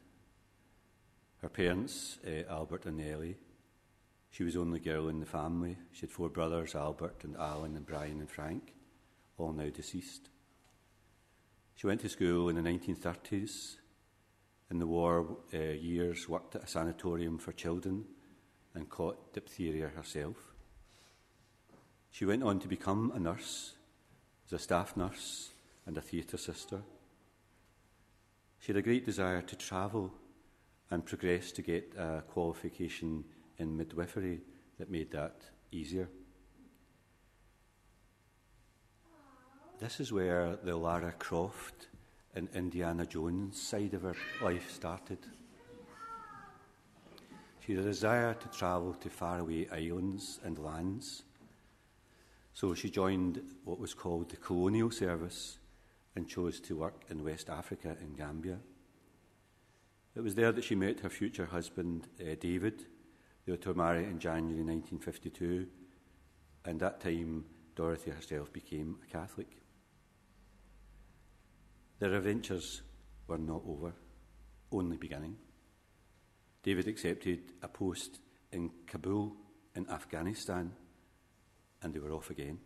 Her 1.41 1.47
parents, 1.47 2.17
uh, 2.27 2.51
Albert 2.51 2.85
and 2.85 2.97
Nellie, 2.97 3.37
she 4.31 4.43
was 4.43 4.55
the 4.55 4.59
only 4.59 4.81
girl 4.81 5.07
in 5.07 5.21
the 5.21 5.25
family. 5.25 5.77
She 5.93 6.01
had 6.01 6.11
four 6.11 6.27
brothers, 6.27 6.75
Albert 6.75 7.23
and 7.23 7.37
Alan 7.37 7.77
and 7.77 7.85
Brian 7.85 8.19
and 8.19 8.29
Frank, 8.29 8.73
all 9.37 9.53
now 9.53 9.69
deceased. 9.69 10.27
She 11.75 11.87
went 11.87 12.01
to 12.01 12.09
school 12.09 12.49
in 12.49 12.57
the 12.57 12.69
1930s 12.69 13.77
in 14.71 14.79
the 14.79 14.87
war 14.87 15.37
uh, 15.53 15.57
years, 15.57 16.29
worked 16.29 16.55
at 16.55 16.63
a 16.63 16.67
sanatorium 16.67 17.37
for 17.37 17.51
children 17.51 18.05
and 18.73 18.89
caught 18.89 19.33
diphtheria 19.33 19.89
herself. 19.89 20.37
She 22.09 22.25
went 22.25 22.41
on 22.41 22.59
to 22.59 22.69
become 22.69 23.11
a 23.13 23.19
nurse, 23.19 23.73
as 24.47 24.53
a 24.53 24.59
staff 24.59 24.95
nurse 24.95 25.49
and 25.85 25.97
a 25.97 26.01
theatre 26.01 26.37
sister. 26.37 26.81
She 28.59 28.67
had 28.67 28.77
a 28.77 28.81
great 28.81 29.05
desire 29.05 29.41
to 29.41 29.55
travel 29.57 30.13
and 30.89 31.05
progress 31.05 31.51
to 31.53 31.61
get 31.61 31.93
a 31.97 32.23
qualification 32.29 33.25
in 33.57 33.75
midwifery 33.75 34.39
that 34.79 34.89
made 34.89 35.11
that 35.11 35.41
easier. 35.71 36.07
This 39.79 39.99
is 39.99 40.13
where 40.13 40.55
the 40.63 40.77
Lara 40.77 41.11
Croft 41.17 41.87
and 42.35 42.47
Indiana 42.53 43.05
Jones 43.05 43.61
side 43.61 43.93
of 43.93 44.03
her 44.03 44.15
life 44.41 44.71
started. 44.71 45.19
She 47.59 47.75
had 47.75 47.83
a 47.83 47.87
desire 47.87 48.33
to 48.33 48.47
travel 48.47 48.93
to 48.95 49.09
faraway 49.09 49.67
islands 49.69 50.39
and 50.43 50.57
lands. 50.57 51.23
So 52.53 52.73
she 52.73 52.89
joined 52.89 53.41
what 53.63 53.79
was 53.79 53.93
called 53.93 54.29
the 54.29 54.37
Colonial 54.37 54.91
Service 54.91 55.57
and 56.15 56.27
chose 56.27 56.59
to 56.61 56.75
work 56.77 57.03
in 57.09 57.23
West 57.23 57.49
Africa 57.49 57.95
in 58.01 58.13
Gambia. 58.13 58.57
It 60.15 60.21
was 60.21 60.35
there 60.35 60.51
that 60.51 60.63
she 60.63 60.75
met 60.75 60.99
her 61.01 61.09
future 61.09 61.45
husband, 61.45 62.07
uh, 62.19 62.35
David. 62.39 62.85
They 63.45 63.53
were 63.53 63.57
to 63.57 63.73
marry 63.73 64.03
in 64.03 64.19
January 64.19 64.63
1952, 64.63 65.67
and 66.65 66.79
that 66.79 66.99
time 66.99 67.45
Dorothy 67.75 68.11
herself 68.11 68.51
became 68.51 68.97
a 69.03 69.11
Catholic. 69.11 69.60
Their 72.01 72.15
adventures 72.15 72.81
were 73.27 73.37
not 73.37 73.61
over, 73.63 73.93
only 74.71 74.97
beginning. 74.97 75.37
David 76.63 76.87
accepted 76.87 77.53
a 77.61 77.67
post 77.67 78.17
in 78.51 78.71
Kabul 78.87 79.35
in 79.75 79.87
Afghanistan, 79.87 80.71
and 81.83 81.93
they 81.93 81.99
were 81.99 82.13
off 82.13 82.31
again. 82.31 82.57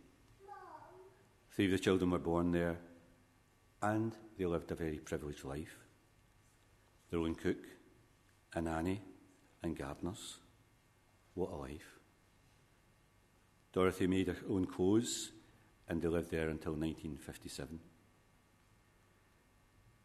Three 1.50 1.66
of 1.66 1.72
the 1.72 1.78
children 1.78 2.12
were 2.12 2.18
born 2.18 2.50
there, 2.50 2.78
and 3.82 4.14
they 4.38 4.46
lived 4.46 4.70
a 4.70 4.74
very 4.74 5.00
privileged 5.00 5.44
life. 5.44 5.84
Their 7.10 7.20
own 7.20 7.34
cook, 7.34 7.62
a 8.54 8.62
nanny, 8.62 9.02
and 9.62 9.76
gardeners. 9.76 10.38
What 11.34 11.52
a 11.52 11.56
life. 11.56 11.98
Dorothy 13.74 14.06
made 14.06 14.28
her 14.28 14.38
own 14.48 14.64
clothes, 14.64 15.32
and 15.90 16.00
they 16.00 16.08
lived 16.08 16.30
there 16.30 16.48
until 16.48 16.72
1957. 16.72 17.80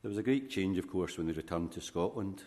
There 0.02 0.10
was 0.10 0.18
a 0.18 0.24
great 0.24 0.50
change, 0.50 0.80
of 0.80 0.90
course, 0.90 1.16
when 1.16 1.28
they 1.28 1.34
returned 1.34 1.74
to 1.74 1.82
Scotland. 1.82 2.42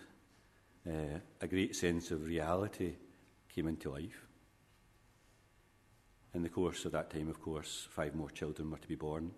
Uh, 0.85 1.21
a 1.41 1.47
great 1.47 1.77
sense 1.77 2.11
of 2.11 2.27
reality 2.27 2.97
came 3.49 3.69
into 3.69 3.91
life. 3.91 4.27
In 6.35 6.43
the 6.43 6.49
course 6.49 6.85
of 6.85 6.91
that 6.93 7.11
time, 7.11 7.29
of 7.29 7.41
course, 7.41 7.87
five 7.91 8.17
more 8.17 8.31
children 8.31 8.73
were 8.73 8.79
to 8.79 8.89
be 8.89 8.97
born. 8.97 9.31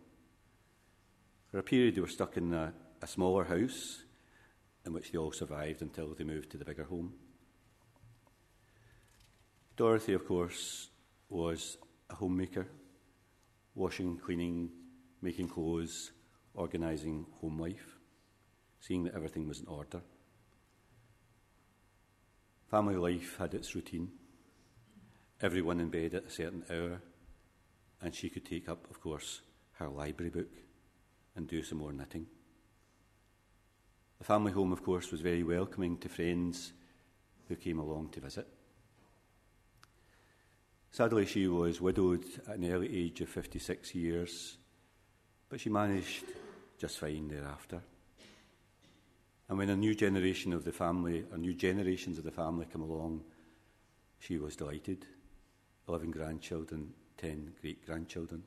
For 1.50 1.58
a 1.58 1.62
period, 1.62 1.94
they 1.94 2.00
were 2.00 2.06
stuck 2.06 2.38
in 2.38 2.54
a, 2.54 2.72
a 3.02 3.06
smaller 3.06 3.44
house 3.44 4.04
in 4.86 4.94
which 4.94 5.12
they 5.12 5.18
all 5.18 5.32
survived 5.32 5.82
until 5.82 6.14
they 6.14 6.24
moved 6.24 6.50
to 6.52 6.56
the 6.56 6.64
bigger 6.64 6.84
home. 6.84 7.12
Dorothy, 9.76 10.14
of 10.14 10.26
course, 10.26 10.88
was 11.28 11.76
a 12.08 12.14
homemaker, 12.14 12.66
washing, 13.74 14.16
cleaning, 14.16 14.70
making 15.20 15.48
clothes, 15.48 16.12
organising 16.54 17.26
home 17.42 17.60
life 17.60 17.95
seeing 18.86 19.04
that 19.04 19.14
everything 19.14 19.48
was 19.48 19.60
in 19.60 19.66
order. 19.66 20.00
Family 22.70 22.96
life 22.96 23.36
had 23.38 23.54
its 23.54 23.74
routine. 23.74 24.10
Everyone 25.40 25.80
in 25.80 25.88
bed 25.88 26.14
at 26.14 26.26
a 26.26 26.30
certain 26.30 26.62
hour, 26.70 27.00
and 28.00 28.14
she 28.14 28.28
could 28.28 28.44
take 28.44 28.68
up, 28.68 28.88
of 28.90 29.00
course, 29.00 29.40
her 29.74 29.88
library 29.88 30.30
book 30.30 30.50
and 31.34 31.48
do 31.48 31.62
some 31.62 31.78
more 31.78 31.92
knitting. 31.92 32.26
The 34.18 34.24
family 34.24 34.52
home, 34.52 34.72
of 34.72 34.82
course, 34.82 35.10
was 35.10 35.20
very 35.20 35.42
welcoming 35.42 35.98
to 35.98 36.08
friends 36.08 36.72
who 37.48 37.56
came 37.56 37.78
along 37.78 38.10
to 38.10 38.20
visit. 38.20 38.46
Sadly, 40.92 41.26
she 41.26 41.48
was 41.48 41.80
widowed 41.80 42.24
at 42.48 42.56
an 42.56 42.70
early 42.70 42.96
age 42.96 43.20
of 43.20 43.28
56 43.28 43.94
years, 43.94 44.56
but 45.48 45.60
she 45.60 45.68
managed 45.68 46.24
just 46.78 46.98
fine 46.98 47.28
thereafter. 47.28 47.82
And 49.48 49.58
when 49.58 49.70
a 49.70 49.76
new 49.76 49.94
generation 49.94 50.52
of 50.52 50.64
the 50.64 50.72
family, 50.72 51.24
or 51.30 51.38
new 51.38 51.54
generations 51.54 52.18
of 52.18 52.24
the 52.24 52.32
family 52.32 52.66
come 52.70 52.82
along, 52.82 53.22
she 54.18 54.38
was 54.38 54.56
delighted. 54.56 55.06
Eleven 55.88 56.10
grandchildren, 56.10 56.92
ten 57.16 57.52
great 57.60 57.86
grandchildren. 57.86 58.42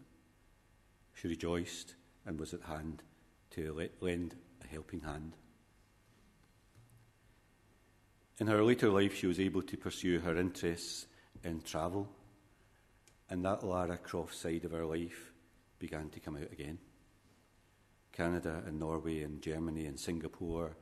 She 1.13 1.29
rejoiced 1.29 1.95
and 2.25 2.39
was 2.39 2.53
at 2.53 2.63
hand 2.63 3.03
to 3.51 3.89
lend 4.01 4.35
a 4.63 4.67
helping 4.67 4.99
hand. 5.01 5.37
In 8.39 8.47
her 8.47 8.63
later 8.63 8.89
life, 8.89 9.15
she 9.15 9.27
was 9.27 9.39
able 9.39 9.61
to 9.63 9.77
pursue 9.77 10.19
her 10.19 10.37
interests 10.37 11.07
in 11.43 11.61
travel, 11.61 12.09
and 13.29 13.43
that 13.45 13.63
Lara 13.63 13.97
Croft 13.97 14.35
side 14.35 14.65
of 14.65 14.71
her 14.71 14.85
life 14.85 15.31
began 15.77 16.09
to 16.09 16.19
come 16.19 16.35
out 16.35 16.51
again. 16.51 16.77
Canada 18.11 18.63
and 18.65 18.79
Norway 18.79 19.23
and 19.23 19.41
Germany 19.41 19.85
and 19.85 19.97
Singapore 19.97 20.75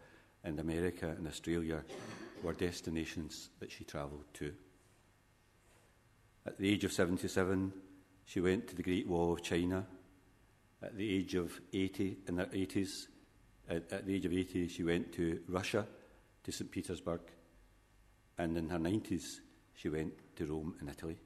and 0.43 0.59
America 0.59 1.07
and 1.17 1.27
Australia 1.27 1.83
were 2.43 2.53
destinations 2.53 3.49
that 3.59 3.71
she 3.71 3.83
travelled 3.83 4.25
to. 4.35 4.53
At 6.45 6.57
the 6.57 6.69
age 6.69 6.85
of 6.85 6.93
77, 6.93 7.73
she 8.25 8.39
went 8.39 8.67
to 8.67 8.75
the 8.75 8.83
Great 8.83 9.07
Wall 9.07 9.33
of 9.33 9.41
China. 9.41 9.85
At 10.81 10.95
the 10.95 11.15
age 11.15 11.35
of 11.35 11.59
80, 11.73 12.19
in 12.27 12.37
her 12.37 12.45
80s, 12.45 13.07
at, 13.69 13.91
at 13.91 14.05
the 14.05 14.15
age 14.15 14.25
of 14.25 14.33
80, 14.33 14.67
she 14.67 14.83
went 14.83 15.11
to 15.13 15.41
Russia, 15.47 15.85
to 16.43 16.51
St. 16.51 16.71
Petersburg, 16.71 17.21
and 18.37 18.55
in 18.55 18.69
her 18.69 18.77
90s, 18.77 19.39
she 19.73 19.89
went 19.89 20.13
to 20.35 20.45
Rome 20.45 20.75
in 20.79 20.87
Italy. 20.87 21.17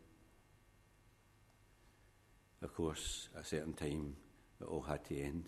Of 2.61 2.73
course, 2.73 3.29
at 3.35 3.43
a 3.43 3.45
certain 3.45 3.73
time, 3.73 4.15
it 4.59 4.65
all 4.65 4.81
had 4.81 5.03
to 5.05 5.19
end. 5.19 5.45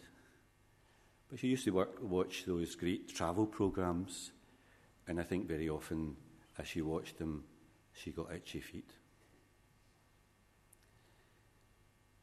But 1.34 1.40
she 1.40 1.48
used 1.48 1.66
to 1.66 1.72
work, 1.72 1.98
watch 2.00 2.46
those 2.46 2.76
great 2.76 3.08
travel 3.08 3.48
programs, 3.48 4.34
and 5.08 5.20
I 5.20 5.24
think 5.24 5.48
very 5.48 5.68
often 5.68 6.16
as 6.60 6.68
she 6.68 6.84
watched 6.84 7.18
them, 7.18 7.46
she 7.92 8.12
got 8.12 8.32
itchy 8.32 8.60
feet. 8.60 8.92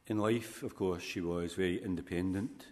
In 0.07 0.17
life, 0.17 0.63
of 0.63 0.75
course, 0.75 1.03
she 1.03 1.19
was 1.19 1.55
very 1.55 1.83
independent. 1.83 2.67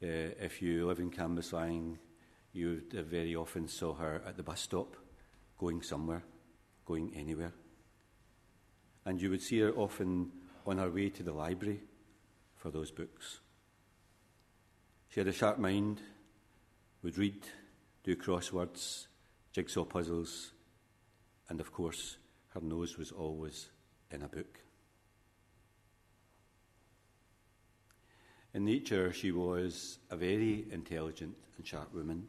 Uh, 0.00 0.38
if 0.38 0.62
you 0.62 0.86
live 0.86 1.00
in 1.00 1.10
Cambuslang, 1.10 1.98
you 2.52 2.82
very 2.92 3.34
often 3.34 3.66
saw 3.66 3.94
her 3.94 4.22
at 4.24 4.36
the 4.36 4.44
bus 4.44 4.60
stop, 4.60 4.96
going 5.58 5.82
somewhere, 5.82 6.22
going 6.86 7.12
anywhere. 7.16 7.54
And 9.04 9.20
you 9.20 9.30
would 9.30 9.42
see 9.42 9.58
her 9.58 9.72
often 9.72 10.30
on 10.64 10.78
her 10.78 10.90
way 10.90 11.08
to 11.10 11.24
the 11.24 11.32
library 11.32 11.80
for 12.54 12.70
those 12.70 12.92
books. 12.92 13.40
She 15.08 15.20
had 15.20 15.28
a 15.28 15.32
sharp 15.32 15.58
mind, 15.58 16.02
would 17.02 17.16
read, 17.16 17.46
do 18.04 18.14
crosswords, 18.14 19.06
jigsaw 19.52 19.84
puzzles, 19.84 20.52
and 21.48 21.60
of 21.60 21.72
course, 21.72 22.18
her 22.50 22.60
nose 22.60 22.98
was 22.98 23.10
always 23.10 23.70
in 24.10 24.22
a 24.22 24.28
book. 24.28 24.60
In 28.54 28.64
nature, 28.64 29.12
she 29.12 29.32
was 29.32 29.98
a 30.10 30.16
very 30.16 30.66
intelligent 30.70 31.36
and 31.56 31.66
sharp 31.66 31.94
woman, 31.94 32.26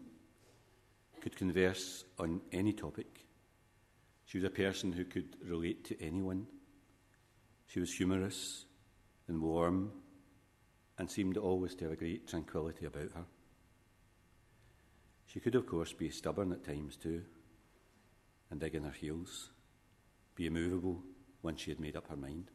could 1.21 1.35
converse 1.35 2.05
on 2.17 2.41
any 2.51 2.71
topic. 2.71 3.25
She 4.25 4.37
was 4.37 4.45
a 4.45 4.49
person 4.49 4.91
who 4.91 5.03
could 5.03 5.35
relate 5.43 5.83
to 5.85 6.01
anyone. 6.01 6.47
She 7.67 7.79
was 7.79 7.93
humorous 7.93 8.65
and 9.27 9.41
warm 9.41 9.91
and 10.99 11.09
seemed 11.09 11.37
always 11.37 11.73
to 11.75 11.85
have 11.85 11.93
a 11.93 11.95
great 11.95 12.27
tranquility 12.27 12.85
about 12.85 13.11
her. 13.15 13.25
She 15.25 15.39
could, 15.39 15.55
of 15.55 15.65
course, 15.65 15.93
be 15.93 16.09
stubborn 16.09 16.51
at 16.51 16.65
times 16.65 16.97
too, 16.97 17.23
and 18.51 18.59
dig 18.59 18.75
in 18.75 18.83
her 18.83 18.91
heels, 18.91 19.49
be 20.35 20.45
immovable 20.45 21.01
once 21.41 21.61
she 21.61 21.71
had 21.71 21.79
made 21.79 21.95
up 21.95 22.09
her 22.09 22.17
mind. 22.17 22.51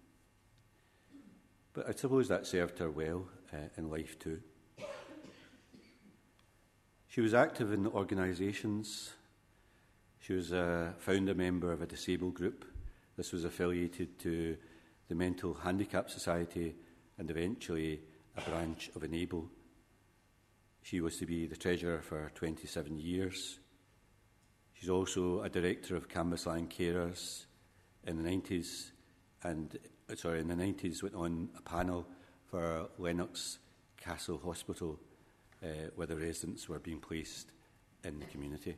But 1.72 1.88
I 1.88 1.92
suppose 1.92 2.28
that 2.28 2.46
served 2.46 2.78
her 2.78 2.90
well 2.90 3.26
uh, 3.52 3.68
in 3.78 3.90
life 3.90 4.18
too. 4.18 4.40
She 7.09 7.20
was 7.20 7.33
active 7.33 7.72
in 7.72 7.85
the 7.85 7.90
organisations. 7.90 9.12
She 10.20 10.35
was 10.35 10.52
a 10.52 10.94
founder 10.98 11.35
member 11.35 11.72
of 11.72 11.80
a 11.80 11.87
disabled 11.87 12.35
group. 12.35 12.64
This 13.16 13.33
was 13.33 13.44
affiliated 13.44 14.18
to 14.18 14.57
the 15.09 15.14
Mental 15.14 15.54
Handicap 15.54 16.11
Society 16.11 16.74
and 17.16 17.30
eventually 17.30 18.00
a 18.37 18.40
branch 18.49 18.90
of 18.94 19.05
Enable. 19.05 19.49
She 20.83 21.01
was 21.01 21.16
to 21.18 21.27
be 21.27 21.47
the 21.47 21.57
treasurer 21.57 22.01
for 22.01 22.31
27 22.35 22.99
years. 22.99 23.59
She's 24.75 24.90
also 24.90 25.42
a 25.42 25.49
director 25.49 25.97
of 25.97 26.09
Cambuslang 26.09 26.68
Carers 26.68 27.47
in 28.07 28.23
the 28.23 28.29
90s 28.29 28.90
and 29.42 29.79
sorry, 30.16 30.40
in 30.40 30.49
the 30.49 30.55
90s 30.55 31.03
went 31.03 31.14
on 31.14 31.49
a 31.57 31.62
panel 31.62 32.07
for 32.51 32.88
Lennox 32.99 33.59
Castle 33.97 34.40
Hospital 34.44 34.99
uh, 35.62 35.66
where 35.97 36.07
the 36.07 36.16
residents 36.16 36.68
were 36.68 36.79
being 36.79 37.01
placed 37.01 37.53
in 38.03 38.18
the 38.18 38.27
community. 38.27 38.77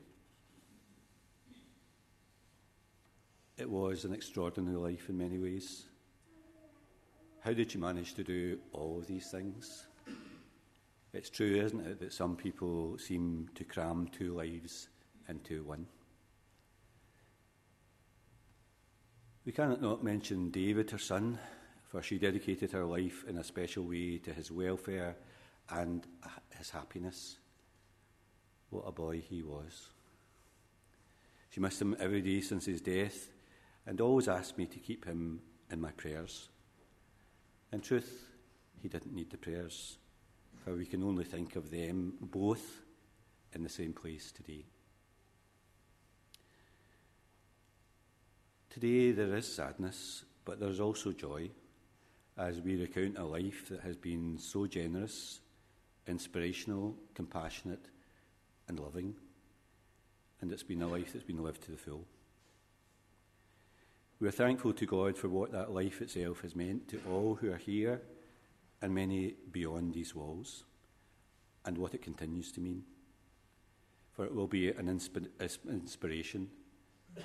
It 3.57 3.69
was 3.69 4.05
an 4.05 4.13
extraordinary 4.13 4.77
life 4.77 5.09
in 5.09 5.19
many 5.19 5.39
ways. 5.39 5.85
How 7.47 7.53
did 7.53 7.73
you 7.73 7.79
manage 7.79 8.15
to 8.15 8.25
do 8.25 8.59
all 8.73 9.05
these 9.07 9.31
things? 9.31 9.87
It's 11.13 11.31
true, 11.31 11.55
isn't 11.55 11.87
it, 11.87 12.01
that 12.01 12.13
some 12.13 12.35
people 12.35 12.99
seem 12.99 13.49
to 13.55 13.63
cram 13.63 14.09
two 14.09 14.35
lives 14.35 14.89
into 15.29 15.63
one. 15.63 15.87
We 19.45 19.53
cannot 19.53 19.81
not 19.81 20.03
mention 20.03 20.51
David, 20.51 20.91
her 20.91 20.99
son, 20.99 21.39
for 21.89 22.03
she 22.03 22.19
dedicated 22.19 22.73
her 22.73 22.85
life 22.85 23.25
in 23.29 23.39
a 23.39 23.45
special 23.45 23.85
way 23.85 24.19
to 24.25 24.33
his 24.33 24.51
welfare 24.51 25.15
and 25.71 26.05
his 26.59 26.71
happiness. 26.71 27.37
What 28.71 28.89
a 28.89 28.91
boy 28.91 29.21
he 29.21 29.45
was. 29.45 29.91
She 31.51 31.61
missed 31.61 31.81
him 31.81 31.95
every 32.01 32.23
day 32.23 32.41
since 32.41 32.67
his 32.67 32.81
death 32.81 33.29
and 33.87 34.01
always 34.01 34.27
asked 34.27 34.59
me 34.59 34.67
to 34.67 34.81
keep 34.81 35.05
him 35.05 35.43
in 35.71 35.81
my 35.81 35.93
prayers. 35.93 36.49
In 37.73 37.81
truth, 37.81 38.27
he 38.81 38.89
didn't 38.89 39.15
need 39.15 39.31
the 39.31 39.37
prayers, 39.37 39.99
for 40.65 40.75
we 40.75 40.87
can 40.87 41.03
only 41.03 41.25
think 41.25 41.57
of 41.57 41.71
them 41.71 42.15
both 42.21 42.83
in 43.53 43.63
the 43.63 43.69
same 43.69 43.93
place 43.93 44.33
today. 44.33 44.65
Today 48.71 49.11
there 49.13 49.35
is 49.35 49.53
sadness, 49.53 50.25
but 50.45 50.61
there 50.61 50.69
is 50.69 50.81
also 50.81 51.13
joy 51.13 51.51
as 52.37 52.61
we 52.61 52.81
recount 52.81 53.17
a 53.17 53.25
life 53.25 53.69
that 53.71 53.81
has 53.81 53.97
been 53.97 54.39
so 54.39 54.67
generous, 54.67 55.41
inspirational, 56.07 56.95
compassionate, 57.15 57.87
and 58.69 58.79
loving. 58.79 59.15
And 60.41 60.53
it's 60.53 60.63
been 60.63 60.83
a 60.83 60.89
life 60.89 61.13
that's 61.13 61.25
been 61.25 61.43
lived 61.43 61.63
to 61.65 61.71
the 61.71 61.79
full. 61.79 62.05
We 64.19 64.29
are 64.29 64.33
thankful 64.33 64.73
to 64.73 64.87
God 64.87 65.19
for 65.19 65.29
what 65.29 65.53
that 65.53 65.73
life 65.73 66.01
itself 66.01 66.41
has 66.41 66.57
meant 66.57 66.89
to 66.89 67.01
all 67.07 67.35
who 67.35 67.53
are 67.53 67.59
here 67.59 68.01
and 68.81 68.95
many 68.95 69.35
beyond 69.53 69.93
these 69.93 70.15
walls, 70.15 70.65
and 71.65 71.77
what 71.77 71.95
it 71.95 72.03
continues 72.03 72.53
to 72.53 72.61
mean. 72.61 72.85
For 74.13 74.25
it 74.25 74.35
will 74.35 74.47
be 74.47 74.69
an 74.71 74.87
insp- 74.87 75.29
inspiration 75.69 76.49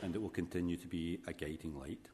and 0.01 0.15
it 0.15 0.21
will 0.21 0.30
continue 0.30 0.77
to 0.77 0.88
be 0.88 1.19
a 1.27 1.34
guiding 1.34 1.77
light. 1.77 2.08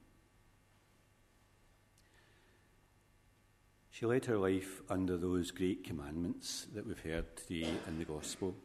She 3.89 4.05
led 4.05 4.25
her 4.25 4.37
life 4.37 4.81
under 4.89 5.17
those 5.17 5.49
great 5.49 5.83
commandments 5.83 6.67
that 6.75 6.85
we've 6.85 6.99
heard 6.99 7.35
today 7.35 7.67
in 7.87 7.97
the 7.97 8.05
Gospel. 8.05 8.55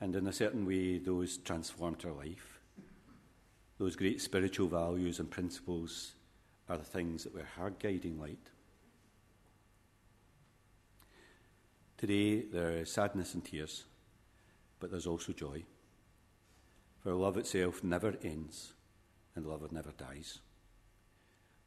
And 0.00 0.14
in 0.14 0.26
a 0.26 0.32
certain 0.32 0.66
way, 0.66 0.98
those 0.98 1.38
transformed 1.38 2.02
her 2.02 2.12
life. 2.12 2.61
Those 3.82 3.96
great 3.96 4.20
spiritual 4.20 4.68
values 4.68 5.18
and 5.18 5.28
principles 5.28 6.12
are 6.68 6.78
the 6.78 6.84
things 6.84 7.24
that 7.24 7.34
were 7.34 7.48
her 7.56 7.70
guiding 7.70 8.16
light. 8.16 8.38
Today, 11.96 12.42
there 12.42 12.70
is 12.70 12.92
sadness 12.92 13.34
and 13.34 13.44
tears, 13.44 13.82
but 14.78 14.92
there's 14.92 15.08
also 15.08 15.32
joy. 15.32 15.64
For 17.02 17.12
love 17.12 17.36
itself 17.36 17.82
never 17.82 18.14
ends, 18.22 18.74
and 19.34 19.44
love 19.46 19.72
never 19.72 19.90
dies. 19.98 20.38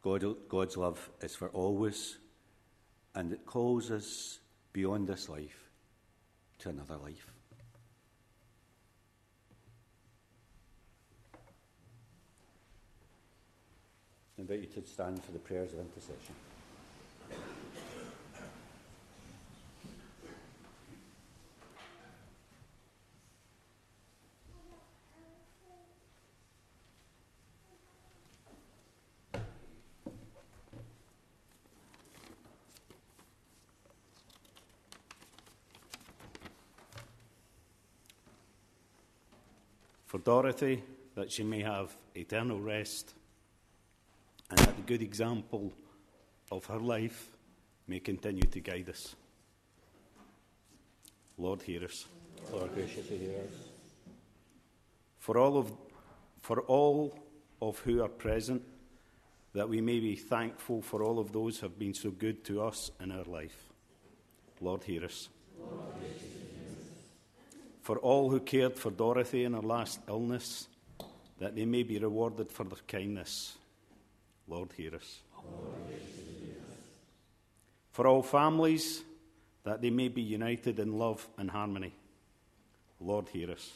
God, 0.01 0.23
God's 0.47 0.77
love 0.77 1.09
is 1.19 1.35
for 1.35 1.49
always, 1.49 2.17
and 3.13 3.33
it 3.33 3.45
calls 3.45 3.91
us 3.91 4.39
beyond 4.71 5.09
this 5.09 5.27
life 5.27 5.69
to 6.59 6.69
another 6.69 6.95
life. 6.95 7.34
I 14.37 14.41
invite 14.41 14.59
you 14.59 14.81
to 14.81 14.87
stand 14.87 15.23
for 15.23 15.31
the 15.31 15.39
prayers 15.39 15.71
of 15.71 15.79
intercession. 15.79 16.35
For 40.05 40.17
Dorothy, 40.19 40.83
that 41.15 41.31
she 41.31 41.43
may 41.43 41.61
have 41.61 41.95
eternal 42.15 42.59
rest 42.59 43.13
good 44.85 45.01
example 45.01 45.73
of 46.51 46.65
her 46.65 46.79
life 46.79 47.29
may 47.87 47.99
continue 47.99 48.43
to 48.43 48.59
guide 48.59 48.89
us. 48.89 49.15
Lord, 51.37 51.61
hear 51.61 51.83
us. 51.83 52.05
Lord, 52.51 52.73
graciously 52.73 53.17
hear 53.17 53.39
us. 53.39 53.67
For 55.19 55.37
all 55.37 55.57
of, 55.57 55.71
for 56.41 56.61
all 56.61 57.17
of 57.61 57.79
who 57.79 58.01
are 58.03 58.09
present, 58.09 58.61
that 59.53 59.67
we 59.67 59.81
may 59.81 59.99
be 59.99 60.15
thankful 60.15 60.81
for 60.81 61.01
all 61.03 61.19
of 61.19 61.31
those 61.31 61.59
who 61.59 61.67
have 61.67 61.79
been 61.79 61.93
so 61.93 62.11
good 62.11 62.43
to 62.45 62.61
us 62.61 62.91
in 62.99 63.11
our 63.11 63.23
life. 63.23 63.69
Lord, 64.61 64.83
hear 64.83 65.05
us. 65.05 65.29
Lord, 65.59 65.71
for 67.81 67.99
all 67.99 68.31
who 68.31 68.39
cared 68.39 68.77
for 68.77 68.89
Dorothy 68.89 69.43
in 69.43 69.53
her 69.53 69.61
last 69.61 69.99
illness, 70.07 70.67
that 71.39 71.55
they 71.55 71.65
may 71.65 71.83
be 71.83 71.99
rewarded 71.99 72.51
for 72.51 72.63
their 72.63 72.79
kindness. 72.87 73.57
Lord, 74.47 74.69
hear 74.77 74.95
us. 74.95 75.19
For 77.91 78.07
all 78.07 78.21
families, 78.21 79.03
that 79.63 79.81
they 79.81 79.89
may 79.89 80.09
be 80.09 80.21
united 80.21 80.79
in 80.79 80.97
love 80.97 81.27
and 81.37 81.49
harmony. 81.49 81.93
Lord, 82.99 83.29
hear 83.29 83.51
us. 83.51 83.71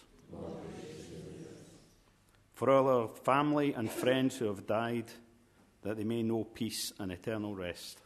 For 2.53 2.69
all 2.69 2.87
our 2.87 3.07
family 3.07 3.73
and 3.73 3.89
friends 3.89 4.37
who 4.37 4.45
have 4.45 4.67
died, 4.67 5.05
that 5.81 5.97
they 5.97 6.03
may 6.03 6.21
know 6.21 6.43
peace 6.43 6.91
and 6.99 7.11
eternal 7.11 7.55
rest. 7.55 7.99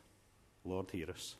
Lord, 0.63 0.89
hear 0.91 1.09
us. 1.09 1.35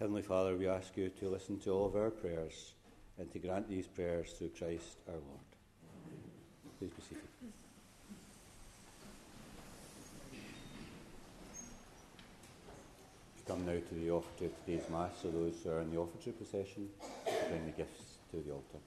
Heavenly 0.00 0.22
Father, 0.22 0.56
we 0.56 0.68
ask 0.68 0.96
you 0.96 1.10
to 1.10 1.28
listen 1.28 1.58
to 1.60 1.70
all 1.70 1.86
of 1.86 1.96
our 1.96 2.10
prayers 2.10 2.72
and 3.18 3.32
to 3.32 3.38
grant 3.38 3.68
these 3.68 3.86
prayers 3.86 4.32
through 4.32 4.50
Christ 4.56 4.98
our 5.08 5.14
Lord. 5.14 5.48
Please 6.78 6.90
be 6.90 7.02
seated. 7.02 7.24
We 13.36 13.42
come 13.46 13.66
now 13.66 13.72
to 13.72 13.94
the 13.94 14.10
offertory 14.10 14.46
of 14.46 14.64
today's 14.64 14.88
Mass, 14.90 15.10
so 15.22 15.30
those 15.30 15.54
who 15.64 15.70
are 15.70 15.80
in 15.80 15.90
the 15.90 15.98
offertory 15.98 16.32
procession 16.32 16.88
bring 17.48 17.66
the 17.66 17.72
gifts 17.72 18.18
to 18.30 18.36
the 18.36 18.52
altar. 18.52 18.78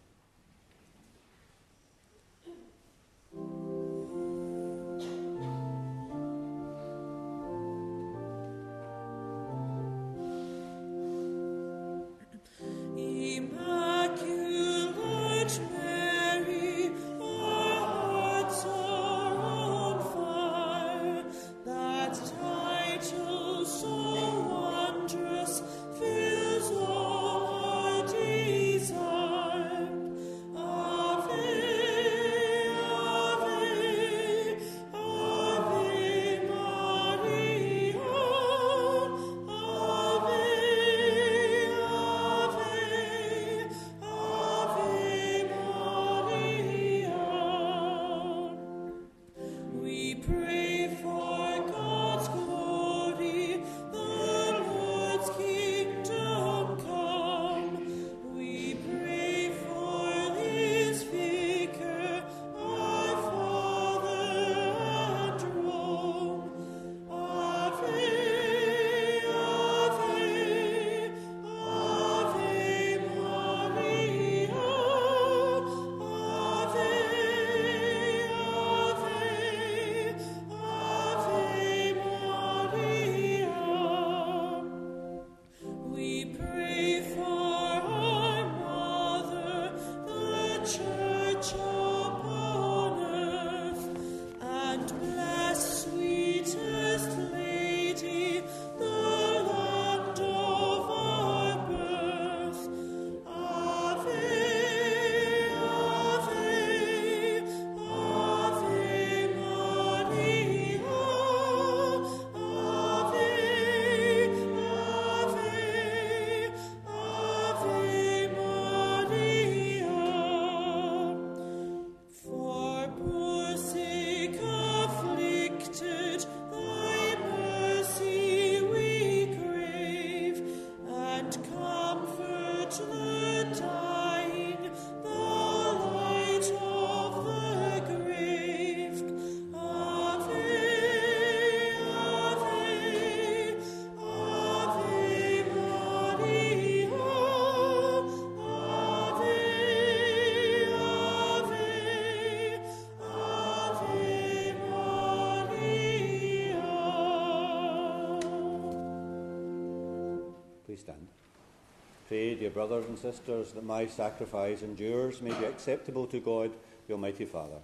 Pray, 162.12 162.36
dear 162.36 162.50
brothers 162.50 162.84
and 162.88 163.00
sisters, 163.00 163.54
that 163.54 163.64
my 163.64 163.88
sacrifice 163.88 164.64
and 164.64 164.78
yours 164.78 165.22
may 165.22 165.32
be 165.40 165.46
acceptable 165.46 166.06
to 166.08 166.20
God, 166.20 166.52
the 166.86 166.92
Almighty 166.92 167.24
Father. 167.24 167.56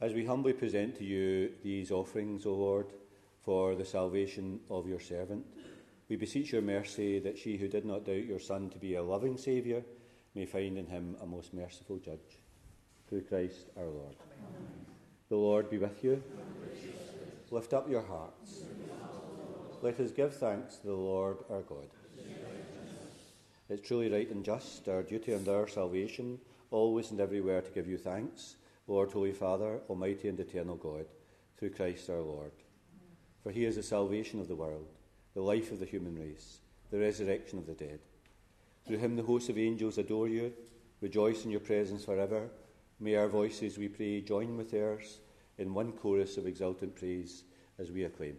As 0.00 0.12
we 0.12 0.24
humbly 0.24 0.52
present 0.52 0.96
to 0.98 1.04
you 1.04 1.50
these 1.64 1.90
offerings, 1.90 2.46
O 2.46 2.54
Lord, 2.54 2.86
for 3.44 3.74
the 3.74 3.84
salvation 3.84 4.60
of 4.70 4.86
your 4.86 5.00
servant, 5.00 5.44
we 6.08 6.14
beseech 6.14 6.52
your 6.52 6.62
mercy 6.62 7.18
that 7.18 7.36
she 7.36 7.56
who 7.56 7.66
did 7.66 7.84
not 7.84 8.06
doubt 8.06 8.26
your 8.26 8.38
Son 8.38 8.70
to 8.70 8.78
be 8.78 8.94
a 8.94 9.02
loving 9.02 9.36
Saviour 9.36 9.82
may 10.36 10.46
find 10.46 10.78
in 10.78 10.86
him 10.86 11.16
a 11.20 11.26
most 11.26 11.52
merciful 11.52 11.98
judge. 11.98 12.38
Through 13.08 13.22
Christ 13.22 13.70
our 13.76 13.86
Lord. 13.86 14.14
The 15.32 15.38
Lord 15.38 15.70
be 15.70 15.78
with 15.78 16.04
you. 16.04 16.22
Lift 17.50 17.72
up 17.72 17.88
your 17.88 18.02
hearts. 18.02 18.64
Let 19.80 19.98
us 19.98 20.10
give 20.10 20.36
thanks 20.36 20.76
to 20.76 20.88
the 20.88 20.92
Lord 20.92 21.38
our 21.48 21.62
God. 21.62 21.88
It's 23.70 23.88
truly 23.88 24.12
right 24.12 24.30
and 24.30 24.44
just, 24.44 24.86
our 24.90 25.02
duty 25.02 25.32
and 25.32 25.48
our 25.48 25.66
salvation, 25.66 26.38
always 26.70 27.12
and 27.12 27.18
everywhere 27.18 27.62
to 27.62 27.70
give 27.70 27.88
you 27.88 27.96
thanks, 27.96 28.56
Lord, 28.86 29.10
Holy 29.10 29.32
Father, 29.32 29.80
Almighty 29.88 30.28
and 30.28 30.38
eternal 30.38 30.76
God, 30.76 31.06
through 31.56 31.70
Christ 31.70 32.10
our 32.10 32.20
Lord. 32.20 32.52
For 33.42 33.52
he 33.52 33.64
is 33.64 33.76
the 33.76 33.82
salvation 33.82 34.38
of 34.38 34.48
the 34.48 34.54
world, 34.54 34.88
the 35.32 35.40
life 35.40 35.72
of 35.72 35.80
the 35.80 35.86
human 35.86 36.14
race, 36.14 36.58
the 36.90 36.98
resurrection 36.98 37.58
of 37.58 37.66
the 37.66 37.72
dead. 37.72 38.00
Through 38.86 38.98
him 38.98 39.16
the 39.16 39.22
hosts 39.22 39.48
of 39.48 39.56
angels 39.56 39.96
adore 39.96 40.28
you, 40.28 40.52
rejoice 41.00 41.46
in 41.46 41.50
your 41.50 41.60
presence 41.60 42.04
forever. 42.04 42.50
May 43.02 43.16
our 43.16 43.26
voices, 43.26 43.78
we 43.78 43.88
pray, 43.88 44.20
join 44.20 44.56
with 44.56 44.70
theirs 44.70 45.18
in 45.58 45.74
one 45.74 45.90
chorus 45.90 46.36
of 46.36 46.46
exultant 46.46 46.94
praise 46.94 47.42
as 47.76 47.90
we 47.90 48.04
acclaim 48.04 48.36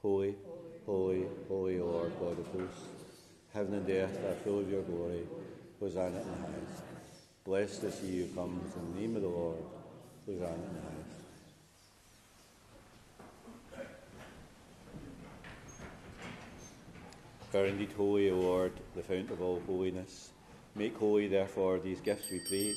Holy, 0.00 0.36
holy, 0.86 1.26
holy, 1.48 1.80
Lord 1.80 2.12
God 2.20 2.38
of 2.38 2.46
hosts, 2.46 2.86
heaven 3.52 3.74
and 3.74 3.90
earth 3.90 4.24
are 4.24 4.36
full 4.44 4.60
of 4.60 4.70
your 4.70 4.82
glory. 4.82 5.26
Hosanna 5.80 6.20
in 6.20 6.28
the 6.28 6.36
highest. 6.36 6.82
Blessed 7.44 7.82
is 7.82 7.98
he 7.98 8.20
who 8.20 8.28
comes 8.36 8.72
in 8.76 8.94
the 8.94 9.00
name 9.00 9.16
of 9.16 9.22
the 9.22 9.28
Lord. 9.28 9.58
Hosanna 10.26 10.54
in 10.54 10.74
the 10.76 10.80
highest. 10.82 11.10
are 17.52 17.66
indeed 17.66 17.90
holy, 17.96 18.30
O 18.30 18.36
Lord, 18.36 18.72
the 18.94 19.02
fount 19.02 19.32
of 19.32 19.42
all 19.42 19.60
holiness. 19.66 20.30
Make 20.76 20.96
holy, 20.96 21.26
therefore, 21.26 21.80
these 21.80 22.00
gifts, 22.00 22.30
we 22.30 22.38
pray, 22.48 22.76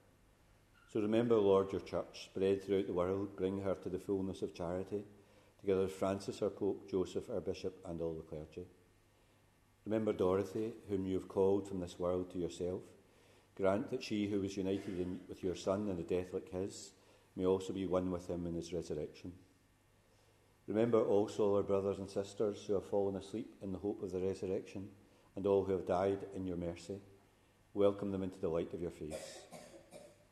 So 0.91 0.99
remember, 0.99 1.37
Lord, 1.37 1.71
your 1.71 1.81
church, 1.81 2.25
spread 2.25 2.61
throughout 2.61 2.87
the 2.87 2.93
world, 2.93 3.37
bring 3.37 3.61
her 3.61 3.75
to 3.75 3.87
the 3.87 3.97
fullness 3.97 4.41
of 4.41 4.53
charity, 4.53 5.05
together 5.61 5.83
with 5.83 5.93
Francis, 5.93 6.41
our 6.41 6.49
Pope, 6.49 6.89
Joseph, 6.89 7.29
our 7.29 7.39
Bishop, 7.39 7.79
and 7.85 8.01
all 8.01 8.13
the 8.13 8.23
clergy. 8.23 8.67
Remember 9.85 10.11
Dorothy, 10.11 10.73
whom 10.89 11.05
you 11.05 11.13
have 11.15 11.29
called 11.29 11.65
from 11.65 11.79
this 11.79 11.97
world 11.97 12.29
to 12.31 12.39
yourself. 12.39 12.81
Grant 13.55 13.89
that 13.89 14.03
she 14.03 14.27
who 14.27 14.41
was 14.41 14.57
united 14.57 14.99
in, 14.99 15.21
with 15.29 15.41
your 15.41 15.55
Son 15.55 15.87
in 15.87 15.97
a 15.97 16.03
death 16.03 16.33
like 16.33 16.49
his 16.49 16.91
may 17.37 17.45
also 17.45 17.71
be 17.71 17.85
one 17.85 18.11
with 18.11 18.29
him 18.29 18.45
in 18.45 18.55
his 18.55 18.73
resurrection. 18.73 19.31
Remember 20.67 21.01
also 21.01 21.55
our 21.55 21.63
brothers 21.63 21.99
and 21.99 22.09
sisters 22.09 22.65
who 22.67 22.73
have 22.73 22.85
fallen 22.85 23.15
asleep 23.15 23.55
in 23.61 23.71
the 23.71 23.79
hope 23.79 24.03
of 24.03 24.11
the 24.11 24.19
resurrection, 24.19 24.89
and 25.37 25.45
all 25.47 25.63
who 25.63 25.71
have 25.71 25.87
died 25.87 26.19
in 26.35 26.45
your 26.45 26.57
mercy. 26.57 26.99
Welcome 27.73 28.11
them 28.11 28.23
into 28.23 28.39
the 28.39 28.49
light 28.49 28.73
of 28.73 28.81
your 28.81 28.91
face. 28.91 29.39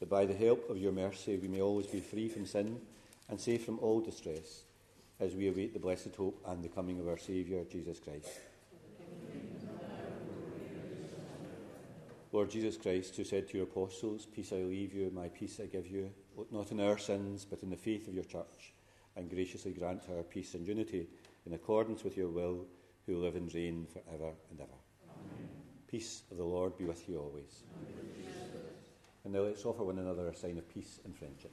that 0.00 0.08
by 0.08 0.24
the 0.24 0.34
help 0.34 0.68
of 0.68 0.78
your 0.78 0.92
mercy 0.92 1.36
we 1.36 1.48
may 1.48 1.60
always 1.60 1.86
be 1.86 2.00
free 2.00 2.28
from 2.28 2.46
sin 2.46 2.80
and 3.28 3.40
safe 3.40 3.64
from 3.64 3.78
all 3.78 4.00
distress, 4.00 4.64
as 5.20 5.34
we 5.34 5.48
await 5.48 5.72
the 5.72 5.78
blessed 5.78 6.14
hope 6.16 6.42
and 6.48 6.64
the 6.64 6.68
coming 6.68 6.98
of 6.98 7.06
our 7.06 7.18
Saviour, 7.18 7.64
Jesus 7.70 8.00
Christ. 8.00 8.28
Lord 12.32 12.50
Jesus 12.50 12.76
Christ, 12.76 13.16
who 13.16 13.24
said 13.24 13.48
to 13.48 13.56
your 13.56 13.66
apostles, 13.66 14.26
Peace 14.26 14.52
I 14.52 14.62
leave 14.62 14.94
you, 14.94 15.10
my 15.12 15.28
peace 15.28 15.60
I 15.60 15.66
give 15.66 15.88
you, 15.88 16.10
not 16.50 16.70
in 16.70 16.80
our 16.80 16.96
sins, 16.96 17.44
but 17.44 17.62
in 17.62 17.70
the 17.70 17.76
faith 17.76 18.06
of 18.06 18.14
your 18.14 18.24
church, 18.24 18.72
and 19.16 19.28
graciously 19.28 19.72
grant 19.72 20.04
her 20.04 20.22
peace 20.22 20.54
and 20.54 20.66
unity 20.66 21.08
in 21.44 21.54
accordance 21.54 22.04
with 22.04 22.16
your 22.16 22.28
will, 22.28 22.66
who 23.06 23.16
live 23.16 23.34
and 23.34 23.52
reign 23.52 23.86
for 23.92 24.00
ever 24.14 24.32
and 24.50 24.60
ever. 24.60 24.70
Amen. 25.08 25.48
Peace 25.88 26.22
of 26.30 26.36
the 26.36 26.44
Lord 26.44 26.78
be 26.78 26.84
with 26.84 27.08
you 27.08 27.18
always. 27.18 27.64
Amen. 27.74 28.29
And 29.24 29.34
now 29.34 29.40
let's 29.40 29.64
offer 29.64 29.84
one 29.84 29.98
another 29.98 30.28
a 30.28 30.34
sign 30.34 30.58
of 30.58 30.68
peace 30.72 30.98
and 31.04 31.14
friendship. 31.16 31.52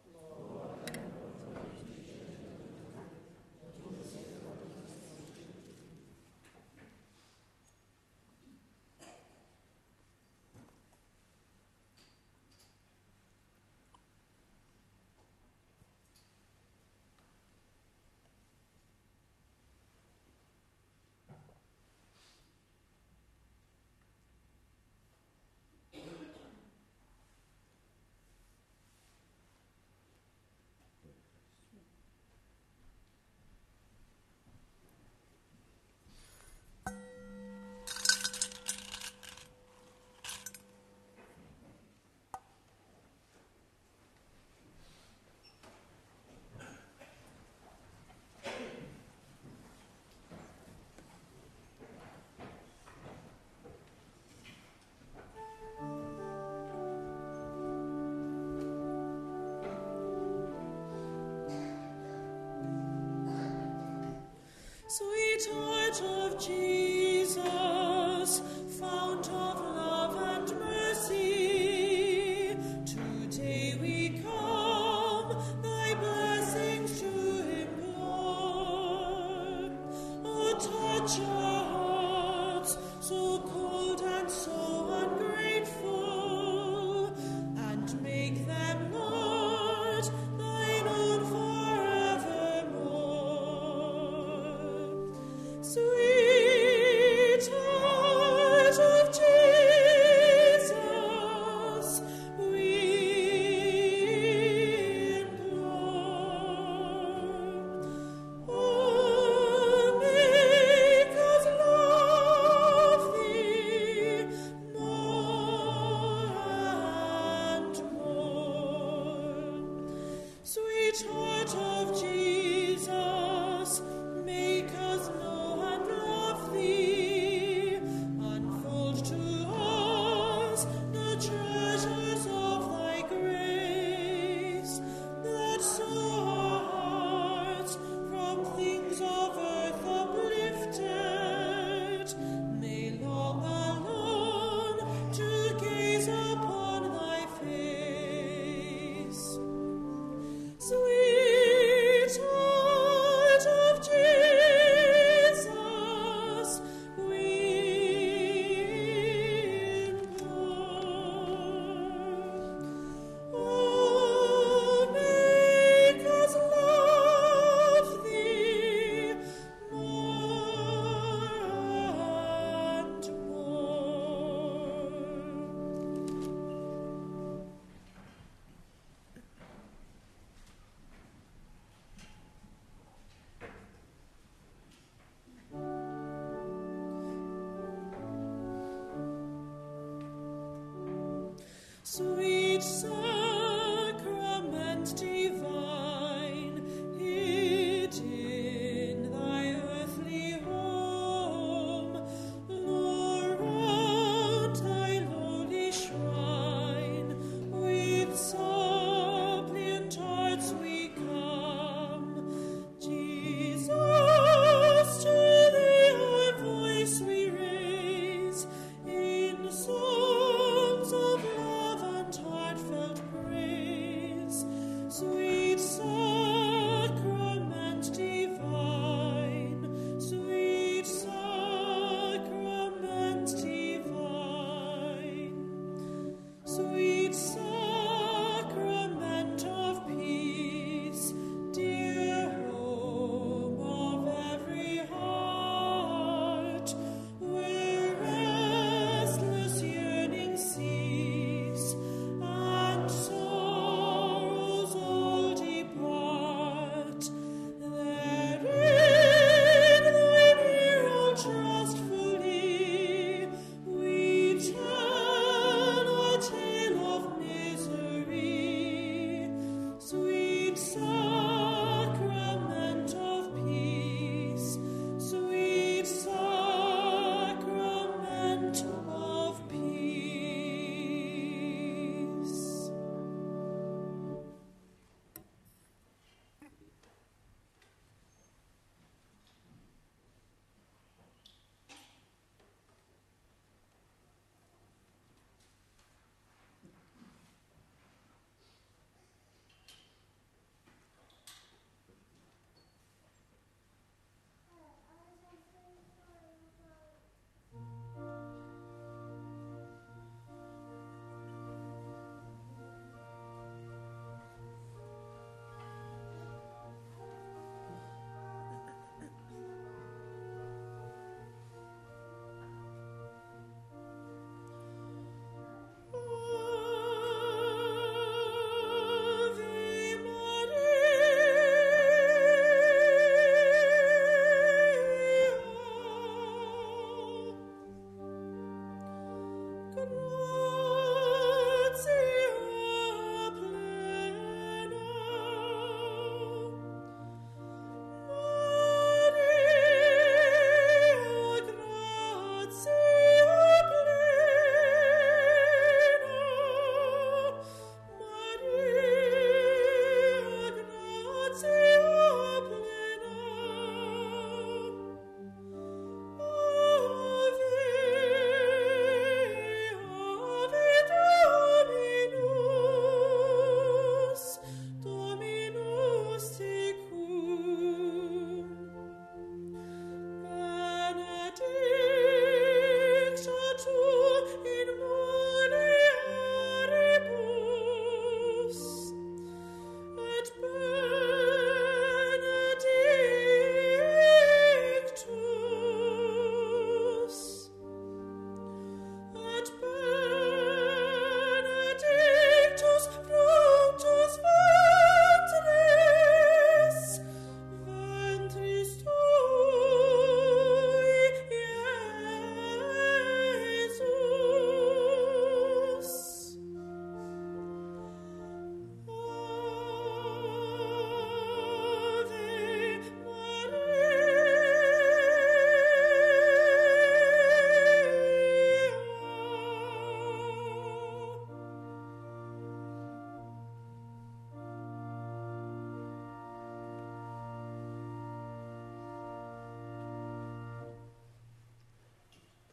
Sweet 64.91 65.47
heart 65.53 66.01
of 66.01 66.37
Jesus, 66.37 66.90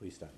please 0.09 0.17
stand. 0.17 0.33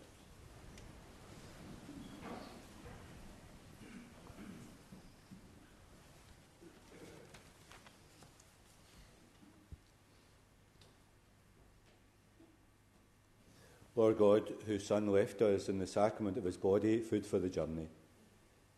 Lord 13.95 14.19
God, 14.19 14.53
whose 14.67 14.87
Son 14.87 15.09
left 15.09 15.43
us 15.43 15.69
in 15.69 15.79
the 15.79 15.87
sacrament 15.87 16.37
of 16.37 16.45
his 16.45 16.57
body, 16.57 17.01
food 17.01 17.27
for 17.27 17.39
the 17.39 17.49
journey, 17.49 17.89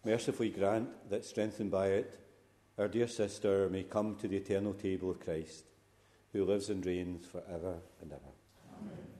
mercifully 0.04 0.50
grant 0.50 0.88
that, 1.08 1.24
strengthened 1.24 1.70
by 1.70 1.88
it, 1.88 2.18
our 2.76 2.88
dear 2.88 3.06
sister 3.06 3.68
may 3.70 3.84
come 3.84 4.16
to 4.16 4.28
the 4.28 4.36
eternal 4.36 4.74
table 4.74 5.10
of 5.10 5.20
Christ, 5.20 5.64
who 6.32 6.44
lives 6.44 6.70
and 6.70 6.84
reigns 6.84 7.24
for 7.24 7.42
ever 7.48 7.76
and 8.00 8.12
ever. 8.12 8.32
Amen. 8.80 9.12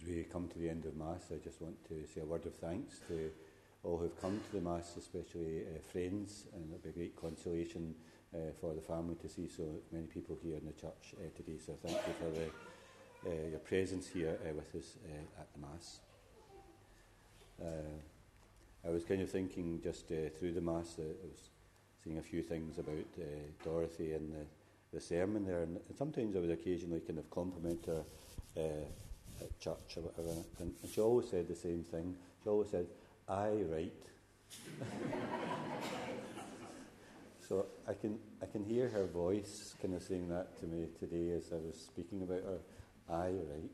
As 0.00 0.06
we 0.06 0.17
come 0.32 0.48
to 0.48 0.58
the 0.58 0.68
end 0.68 0.84
of 0.84 0.96
Mass, 0.96 1.30
I 1.32 1.36
just 1.42 1.60
want 1.60 1.76
to 1.88 2.06
say 2.06 2.20
a 2.20 2.24
word 2.24 2.46
of 2.46 2.54
thanks 2.54 3.00
to 3.08 3.30
all 3.82 3.98
who've 3.98 4.20
come 4.20 4.40
to 4.50 4.56
the 4.56 4.62
Mass, 4.62 4.96
especially 4.96 5.62
uh, 5.62 5.80
friends, 5.92 6.46
and 6.54 6.64
it'll 6.68 6.82
be 6.82 6.90
a 6.90 6.92
great 6.92 7.16
consolation 7.16 7.94
uh, 8.34 8.52
for 8.60 8.74
the 8.74 8.80
family 8.80 9.14
to 9.16 9.28
see 9.28 9.48
so 9.48 9.64
many 9.92 10.06
people 10.06 10.36
here 10.42 10.56
in 10.56 10.66
the 10.66 10.72
church 10.72 11.14
uh, 11.14 11.28
today. 11.36 11.58
So 11.64 11.74
thank 11.82 11.96
you 12.06 12.14
for 12.18 12.30
the 12.30 12.50
uh, 13.26 13.48
your 13.50 13.58
presence 13.58 14.08
here 14.08 14.38
uh, 14.44 14.54
with 14.54 14.74
us 14.74 14.96
uh, 15.04 15.40
at 15.40 15.52
the 15.52 15.60
Mass. 15.60 16.00
Uh, 17.60 18.86
I 18.86 18.90
was 18.90 19.04
kind 19.04 19.22
of 19.22 19.30
thinking 19.30 19.80
just 19.82 20.10
uh, 20.12 20.30
through 20.38 20.52
the 20.52 20.60
Mass, 20.60 20.96
uh, 20.98 21.02
I 21.02 21.28
was 21.30 21.50
seeing 22.02 22.18
a 22.18 22.22
few 22.22 22.42
things 22.42 22.78
about 22.78 22.94
uh, 23.18 23.24
Dorothy 23.64 24.12
and 24.12 24.32
the, 24.32 24.46
the 24.96 25.00
sermon 25.00 25.44
there, 25.44 25.62
and 25.62 25.80
sometimes 25.96 26.36
I 26.36 26.40
would 26.40 26.50
occasionally 26.50 27.00
kind 27.00 27.18
of 27.18 27.28
compliment 27.30 27.86
her 27.86 28.04
uh, 28.56 28.86
at 29.40 29.58
church 29.60 29.96
or 29.96 30.02
whatever, 30.02 30.30
and, 30.60 30.72
and 30.82 30.90
she 30.90 31.00
always 31.00 31.28
said 31.28 31.48
the 31.48 31.54
same 31.54 31.84
thing. 31.84 32.14
She 32.42 32.48
always 32.48 32.70
said, 32.70 32.86
I 33.28 33.48
write. 33.70 33.92
so 37.48 37.66
I 37.86 37.94
can, 37.94 38.18
I 38.42 38.46
can 38.46 38.64
hear 38.64 38.88
her 38.88 39.06
voice 39.06 39.74
kind 39.80 39.94
of 39.94 40.02
saying 40.02 40.28
that 40.30 40.58
to 40.60 40.66
me 40.66 40.86
today 40.98 41.30
as 41.32 41.52
I 41.52 41.56
was 41.56 41.76
speaking 41.76 42.22
about 42.22 42.42
her. 42.42 42.58
I 43.10 43.28
right. 43.28 43.70